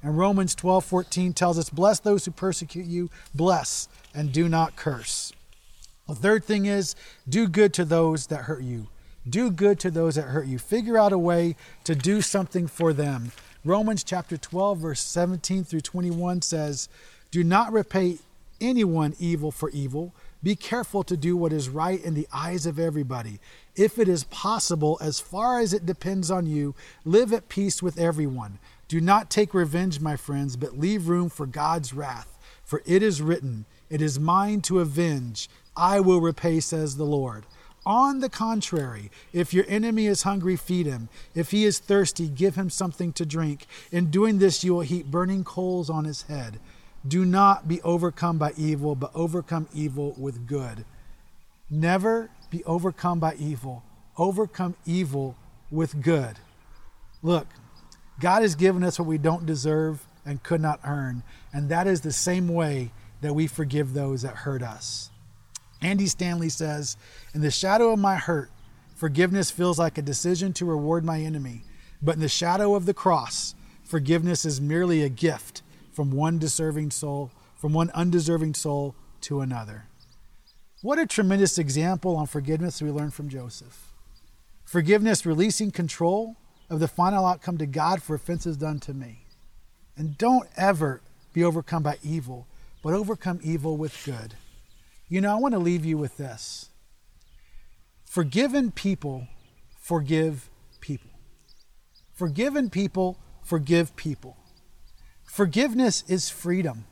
And 0.01 0.17
Romans 0.17 0.55
12, 0.55 0.85
14 0.85 1.33
tells 1.33 1.59
us, 1.59 1.69
Bless 1.69 1.99
those 1.99 2.23
who 2.23 2.31
persecute 2.31 2.85
you, 2.85 3.09
bless 3.35 3.89
and 4.13 4.31
do 4.31 4.47
not 4.47 4.77
curse. 4.77 5.33
The 6.09 6.15
third 6.15 6.43
thing 6.43 6.65
is 6.65 6.95
do 7.27 7.47
good 7.47 7.71
to 7.75 7.85
those 7.85 8.27
that 8.27 8.41
hurt 8.41 8.63
you. 8.63 8.87
Do 9.29 9.51
good 9.51 9.79
to 9.81 9.91
those 9.91 10.15
that 10.15 10.23
hurt 10.23 10.47
you. 10.47 10.57
Figure 10.57 10.97
out 10.97 11.13
a 11.13 11.19
way 11.19 11.55
to 11.83 11.93
do 11.93 12.21
something 12.21 12.65
for 12.65 12.93
them. 12.93 13.31
Romans 13.63 14.03
chapter 14.03 14.35
12, 14.35 14.79
verse 14.79 15.01
17 15.01 15.63
through 15.63 15.81
21 15.81 16.41
says, 16.41 16.89
Do 17.29 17.43
not 17.43 17.71
repay 17.71 18.17
anyone 18.59 19.15
evil 19.19 19.51
for 19.51 19.69
evil. 19.69 20.13
Be 20.41 20.55
careful 20.55 21.03
to 21.03 21.15
do 21.15 21.37
what 21.37 21.53
is 21.53 21.69
right 21.69 22.03
in 22.03 22.15
the 22.15 22.27
eyes 22.33 22.65
of 22.65 22.79
everybody. 22.79 23.39
If 23.75 23.99
it 23.99 24.07
is 24.07 24.23
possible, 24.23 24.97
as 25.01 25.19
far 25.19 25.59
as 25.59 25.73
it 25.73 25.85
depends 25.85 26.31
on 26.31 26.47
you, 26.47 26.73
live 27.05 27.33
at 27.33 27.49
peace 27.49 27.83
with 27.83 27.99
everyone. 27.99 28.57
Do 28.87 28.99
not 28.99 29.29
take 29.29 29.53
revenge, 29.53 29.99
my 29.99 30.15
friends, 30.15 30.55
but 30.55 30.79
leave 30.79 31.07
room 31.07 31.29
for 31.29 31.45
God's 31.45 31.93
wrath. 31.93 32.39
For 32.63 32.81
it 32.85 33.03
is 33.03 33.21
written, 33.21 33.65
It 33.89 34.01
is 34.01 34.19
mine 34.19 34.61
to 34.61 34.79
avenge. 34.79 35.49
I 35.75 35.99
will 35.99 36.21
repay, 36.21 36.59
says 36.59 36.97
the 36.97 37.05
Lord. 37.05 37.45
On 37.85 38.19
the 38.19 38.29
contrary, 38.29 39.09
if 39.31 39.53
your 39.53 39.65
enemy 39.67 40.05
is 40.05 40.23
hungry, 40.23 40.55
feed 40.55 40.85
him. 40.85 41.09
If 41.33 41.51
he 41.51 41.65
is 41.65 41.79
thirsty, 41.79 42.27
give 42.27 42.55
him 42.55 42.69
something 42.69 43.13
to 43.13 43.25
drink. 43.25 43.65
In 43.91 44.11
doing 44.11 44.39
this, 44.39 44.63
you 44.63 44.73
will 44.73 44.81
heap 44.81 45.07
burning 45.07 45.43
coals 45.43 45.89
on 45.89 46.05
his 46.05 46.23
head. 46.23 46.59
Do 47.07 47.23
not 47.23 47.67
be 47.67 47.81
overcome 47.81 48.37
by 48.37 48.51
evil, 48.57 48.95
but 48.95 49.11
overcome 49.15 49.67
evil 49.73 50.13
with 50.17 50.45
good. 50.45 50.83
Never 51.69 52.29
be 52.49 52.63
overcome 52.65 53.19
by 53.19 53.35
evil. 53.35 53.83
Overcome 54.17 54.75
evil 54.85 55.35
with 55.71 56.01
good. 56.01 56.37
Look, 57.23 57.47
God 58.19 58.41
has 58.41 58.55
given 58.55 58.83
us 58.83 58.99
what 58.99 59.07
we 59.07 59.17
don't 59.17 59.45
deserve 59.45 60.05
and 60.25 60.43
could 60.43 60.61
not 60.61 60.81
earn, 60.83 61.23
and 61.53 61.69
that 61.69 61.87
is 61.87 62.01
the 62.01 62.11
same 62.11 62.49
way 62.49 62.91
that 63.21 63.33
we 63.33 63.47
forgive 63.47 63.93
those 63.93 64.21
that 64.23 64.35
hurt 64.35 64.61
us. 64.61 65.09
Andy 65.81 66.07
Stanley 66.07 66.49
says, 66.49 66.97
In 67.33 67.41
the 67.41 67.51
shadow 67.51 67.91
of 67.91 67.99
my 67.99 68.15
hurt, 68.15 68.51
forgiveness 68.95 69.51
feels 69.51 69.79
like 69.79 69.97
a 69.97 70.01
decision 70.01 70.53
to 70.53 70.65
reward 70.65 71.05
my 71.05 71.21
enemy. 71.21 71.63
But 72.01 72.15
in 72.15 72.21
the 72.21 72.29
shadow 72.29 72.75
of 72.75 72.85
the 72.85 72.93
cross, 72.93 73.55
forgiveness 73.83 74.45
is 74.45 74.61
merely 74.61 75.03
a 75.03 75.09
gift 75.09 75.61
from 75.91 76.11
one 76.11 76.37
deserving 76.37 76.91
soul, 76.91 77.31
from 77.55 77.73
one 77.73 77.91
undeserving 77.91 78.53
soul 78.53 78.95
to 79.21 79.41
another. 79.41 79.85
What 80.81 80.99
a 80.99 81.05
tremendous 81.05 81.57
example 81.57 82.15
on 82.15 82.27
forgiveness 82.27 82.81
we 82.81 82.89
learn 82.89 83.11
from 83.11 83.27
Joseph. 83.27 83.91
Forgiveness 84.63 85.25
releasing 85.25 85.71
control 85.71 86.37
of 86.69 86.79
the 86.79 86.87
final 86.87 87.25
outcome 87.25 87.57
to 87.57 87.65
God 87.65 88.01
for 88.01 88.15
offenses 88.15 88.55
done 88.55 88.79
to 88.81 88.93
me. 88.93 89.25
And 89.97 90.17
don't 90.17 90.47
ever 90.55 91.01
be 91.33 91.43
overcome 91.43 91.83
by 91.83 91.97
evil, 92.01 92.47
but 92.81 92.93
overcome 92.93 93.39
evil 93.43 93.75
with 93.75 94.01
good. 94.05 94.35
You 95.09 95.21
know, 95.21 95.31
I 95.31 95.39
want 95.39 95.53
to 95.53 95.59
leave 95.59 95.85
you 95.85 95.97
with 95.97 96.17
this. 96.17 96.69
Forgiven 98.05 98.71
people 98.71 99.27
forgive 99.79 100.49
people. 100.81 101.09
Forgiven 102.13 102.69
people 102.69 103.17
forgive 103.43 103.95
people. 103.95 104.37
Forgiveness 105.23 106.03
is 106.07 106.29
freedom. 106.29 106.85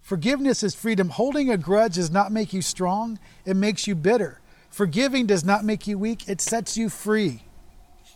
Forgiveness 0.00 0.62
is 0.62 0.74
freedom. 0.74 1.10
Holding 1.10 1.50
a 1.50 1.58
grudge 1.58 1.96
does 1.96 2.10
not 2.10 2.32
make 2.32 2.52
you 2.52 2.62
strong, 2.62 3.18
it 3.44 3.56
makes 3.56 3.86
you 3.86 3.94
bitter. 3.94 4.40
Forgiving 4.70 5.26
does 5.26 5.44
not 5.44 5.64
make 5.64 5.86
you 5.86 5.98
weak, 5.98 6.28
it 6.28 6.40
sets 6.40 6.76
you 6.76 6.88
free. 6.88 7.42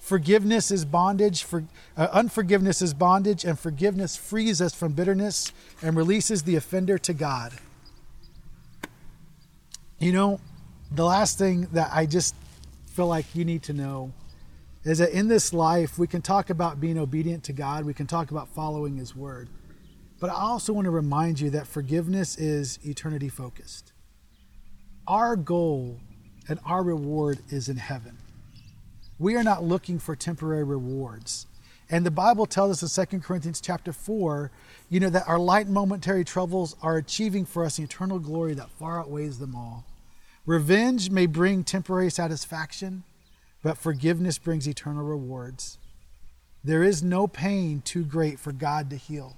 Forgiveness 0.00 0.70
is 0.70 0.84
bondage, 0.84 1.42
for, 1.42 1.64
uh, 1.96 2.08
unforgiveness 2.12 2.80
is 2.80 2.94
bondage, 2.94 3.44
and 3.44 3.58
forgiveness 3.58 4.16
frees 4.16 4.62
us 4.62 4.74
from 4.74 4.92
bitterness 4.92 5.52
and 5.82 5.96
releases 5.96 6.44
the 6.44 6.56
offender 6.56 6.96
to 6.98 7.12
God. 7.12 7.52
You 10.00 10.12
know, 10.12 10.40
the 10.90 11.04
last 11.04 11.36
thing 11.36 11.68
that 11.72 11.90
I 11.92 12.06
just 12.06 12.34
feel 12.86 13.06
like 13.06 13.34
you 13.34 13.44
need 13.44 13.62
to 13.64 13.74
know 13.74 14.14
is 14.82 14.96
that 14.96 15.10
in 15.10 15.28
this 15.28 15.52
life, 15.52 15.98
we 15.98 16.06
can 16.06 16.22
talk 16.22 16.48
about 16.48 16.80
being 16.80 16.96
obedient 16.96 17.44
to 17.44 17.52
God, 17.52 17.84
we 17.84 17.92
can 17.92 18.06
talk 18.06 18.30
about 18.30 18.48
following 18.48 18.96
His 18.96 19.14
word. 19.14 19.50
But 20.18 20.30
I 20.30 20.40
also 20.40 20.72
want 20.72 20.86
to 20.86 20.90
remind 20.90 21.38
you 21.38 21.50
that 21.50 21.66
forgiveness 21.66 22.38
is 22.38 22.78
eternity 22.82 23.28
focused. 23.28 23.92
Our 25.06 25.36
goal 25.36 26.00
and 26.48 26.58
our 26.64 26.82
reward 26.82 27.40
is 27.50 27.68
in 27.68 27.76
heaven. 27.76 28.16
We 29.18 29.36
are 29.36 29.44
not 29.44 29.64
looking 29.64 29.98
for 29.98 30.16
temporary 30.16 30.64
rewards. 30.64 31.46
And 31.90 32.06
the 32.06 32.10
Bible 32.10 32.46
tells 32.46 32.82
us 32.82 32.96
in 32.96 33.06
2 33.06 33.20
Corinthians 33.20 33.60
chapter 33.60 33.92
4, 33.92 34.50
you 34.88 34.98
know, 34.98 35.10
that 35.10 35.28
our 35.28 35.38
light 35.38 35.68
momentary 35.68 36.24
troubles 36.24 36.74
are 36.80 36.96
achieving 36.96 37.44
for 37.44 37.66
us 37.66 37.76
an 37.76 37.84
eternal 37.84 38.18
glory 38.18 38.54
that 38.54 38.70
far 38.70 38.98
outweighs 39.00 39.38
them 39.38 39.54
all. 39.54 39.84
Revenge 40.50 41.10
may 41.10 41.26
bring 41.26 41.62
temporary 41.62 42.10
satisfaction, 42.10 43.04
but 43.62 43.78
forgiveness 43.78 44.36
brings 44.36 44.66
eternal 44.66 45.04
rewards. 45.04 45.78
There 46.64 46.82
is 46.82 47.04
no 47.04 47.28
pain 47.28 47.82
too 47.82 48.02
great 48.02 48.40
for 48.40 48.50
God 48.50 48.90
to 48.90 48.96
heal. 48.96 49.36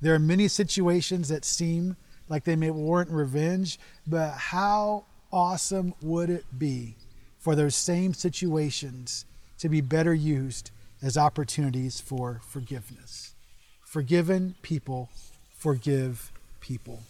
There 0.00 0.14
are 0.14 0.18
many 0.18 0.48
situations 0.48 1.28
that 1.28 1.44
seem 1.44 1.96
like 2.26 2.44
they 2.44 2.56
may 2.56 2.70
warrant 2.70 3.10
revenge, 3.10 3.78
but 4.06 4.30
how 4.30 5.04
awesome 5.30 5.92
would 6.00 6.30
it 6.30 6.46
be 6.58 6.96
for 7.38 7.54
those 7.54 7.76
same 7.76 8.14
situations 8.14 9.26
to 9.58 9.68
be 9.68 9.82
better 9.82 10.14
used 10.14 10.70
as 11.02 11.18
opportunities 11.18 12.00
for 12.00 12.40
forgiveness? 12.48 13.34
Forgiven 13.82 14.54
people 14.62 15.10
forgive 15.58 16.32
people. 16.62 17.02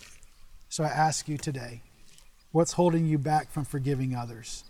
So 0.69 0.83
I 0.83 0.89
ask 0.89 1.29
you 1.29 1.39
today 1.39 1.81
What's 2.55 2.75
holding 2.75 3.05
you 3.05 3.19
back 3.19 3.51
from 3.51 3.65
forgiving 3.65 4.15
others? 4.15 4.63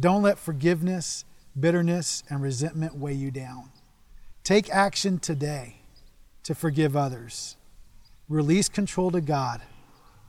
Don't 0.00 0.22
let 0.22 0.38
forgiveness, 0.38 1.26
bitterness, 1.60 2.22
and 2.30 2.40
resentment 2.40 2.96
weigh 2.96 3.12
you 3.12 3.30
down. 3.30 3.68
Take 4.44 4.70
action 4.70 5.18
today 5.18 5.82
to 6.42 6.54
forgive 6.54 6.96
others. 6.96 7.58
Release 8.30 8.70
control 8.70 9.10
to 9.10 9.20
God 9.20 9.60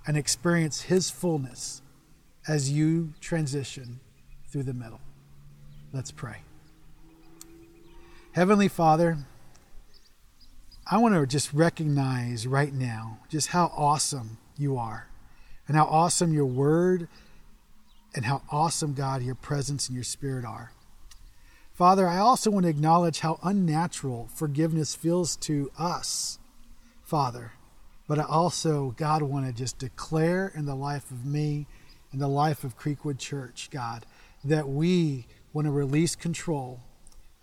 and 0.05 0.17
experience 0.17 0.81
His 0.81 1.09
fullness 1.09 1.81
as 2.49 2.69
you 2.69 3.13
transition 3.21 4.01
through 4.49 4.63
the 4.63 4.73
middle. 4.73 4.99
Let's 5.93 6.11
pray. 6.11 6.39
Heavenly 8.33 8.67
Father, 8.67 9.19
I 10.85 10.97
want 10.97 11.15
to 11.15 11.25
just 11.25 11.53
recognize 11.53 12.45
right 12.45 12.73
now 12.73 13.19
just 13.29 13.47
how 13.47 13.71
awesome 13.73 14.37
you 14.57 14.75
are 14.75 15.07
and 15.67 15.77
how 15.77 15.85
awesome 15.85 16.33
your 16.33 16.45
word 16.45 17.07
and 18.15 18.25
how 18.25 18.41
awesome, 18.51 18.93
God, 18.93 19.23
your 19.23 19.35
presence 19.35 19.87
and 19.87 19.95
your 19.95 20.03
spirit 20.03 20.45
are. 20.45 20.71
Father, 21.73 22.07
I 22.07 22.19
also 22.19 22.51
want 22.51 22.63
to 22.63 22.69
acknowledge 22.69 23.21
how 23.21 23.39
unnatural 23.41 24.29
forgiveness 24.35 24.93
feels 24.93 25.35
to 25.37 25.71
us, 25.77 26.37
Father. 27.03 27.53
But 28.07 28.19
I 28.19 28.23
also, 28.23 28.93
God, 28.97 29.23
want 29.23 29.47
to 29.47 29.53
just 29.53 29.79
declare 29.79 30.51
in 30.53 30.65
the 30.65 30.75
life 30.75 31.09
of 31.09 31.25
me 31.25 31.65
and 32.11 32.21
the 32.21 32.27
life 32.27 32.63
of 32.63 32.77
Creekwood 32.77 33.17
Church, 33.17 33.69
God, 33.71 34.05
that 34.43 34.69
we 34.69 35.25
want 35.51 35.65
to 35.65 35.71
release 35.71 36.15
control 36.15 36.81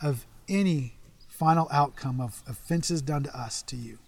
of 0.01 0.27
any 0.49 0.95
final 1.29 1.69
outcome 1.73 2.21
of 2.21 2.43
offenses 2.47 3.03
done 3.03 3.25
to 3.25 3.37
us 3.37 3.63
to 3.63 3.75
you. 3.75 3.99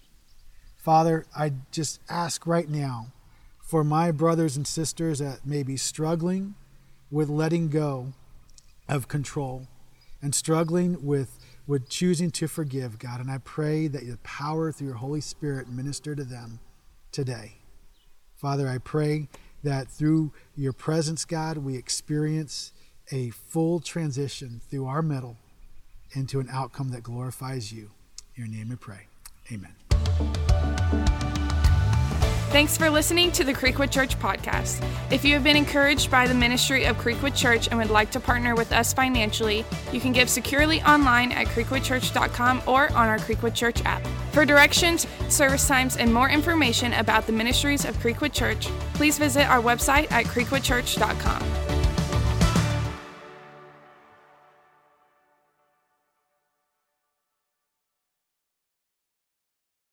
Father, 0.77 1.25
I 1.37 1.53
just 1.71 2.01
ask 2.09 2.47
right 2.47 2.69
now 2.69 3.13
for 3.73 3.83
my 3.83 4.11
brothers 4.11 4.55
and 4.55 4.67
sisters 4.67 5.19
that 5.19 5.47
may 5.47 5.63
be 5.63 5.79
struggling 5.79 6.55
with 7.11 7.31
letting 7.31 7.71
go 7.71 8.13
of 8.87 9.09
control 9.09 9.67
and 10.21 10.35
struggling 10.35 11.03
with, 11.03 11.39
with 11.67 11.89
choosing 11.89 12.31
to 12.31 12.47
forgive, 12.47 12.99
God. 12.99 13.19
And 13.19 13.31
I 13.31 13.39
pray 13.39 13.87
that 13.87 14.03
your 14.03 14.19
power 14.19 14.73
through 14.73 14.89
your 14.89 14.97
Holy 14.97 15.23
Spirit 15.23 15.71
minister 15.71 16.15
to 16.15 16.23
them 16.23 16.61
today. 17.13 17.53
Father, 18.35 18.69
I 18.69 18.77
pray 18.77 19.29
that 19.63 19.89
through 19.89 20.35
your 20.55 20.75
presence, 20.75 21.25
God, 21.25 21.57
we 21.57 21.75
experience 21.75 22.73
a 23.11 23.31
full 23.31 23.81
transition 23.81 24.61
through 24.69 24.85
our 24.85 25.01
middle 25.01 25.39
into 26.11 26.41
an 26.41 26.49
outcome 26.53 26.91
that 26.91 27.03
glorifies 27.03 27.73
you. 27.73 27.89
In 28.37 28.45
your 28.45 28.55
name 28.55 28.69
we 28.69 28.77
pray. 28.77 29.07
Amen. 29.51 29.82
Thanks 32.53 32.77
for 32.77 32.91
listening 32.91 33.33
to 33.33 33.45
the 33.45 33.55
Creekwood 33.55 33.91
Church 33.91 34.19
podcast. 34.19 34.87
If 35.11 35.25
you 35.25 35.33
have 35.33 35.43
been 35.43 35.57
encouraged 35.57 36.11
by 36.11 36.27
the 36.27 36.35
ministry 36.35 36.85
of 36.85 36.99
Creekwood 36.99 37.35
Church 37.35 37.69
and 37.69 37.79
would 37.79 37.89
like 37.89 38.11
to 38.11 38.21
partner 38.21 38.55
with 38.55 38.73
us 38.73 38.93
financially, 38.93 39.65
you 39.91 40.01
can 40.01 40.13
give 40.13 40.29
securely 40.29 40.83
online 40.83 41.33
at 41.33 41.47
creekwoodchurch.com 41.47 42.63
or 42.67 42.93
on 42.93 43.09
our 43.09 43.17
Creekwood 43.17 43.55
Church 43.55 43.83
app. 43.87 44.07
For 44.33 44.45
directions, 44.45 45.07
service 45.31 45.67
times, 45.67 45.97
and 45.97 46.13
more 46.13 46.29
information 46.29 46.93
about 46.93 47.27
the 47.27 47.33
ministries 47.33 47.87
of 47.87 47.97
Creekwood 47.97 48.35
Church, 48.35 48.67
please 48.93 49.17
visit 49.17 49.49
our 49.49 49.63
website 49.63 50.13
at 50.13 50.27
creekwoodchurch.com. 50.27 51.72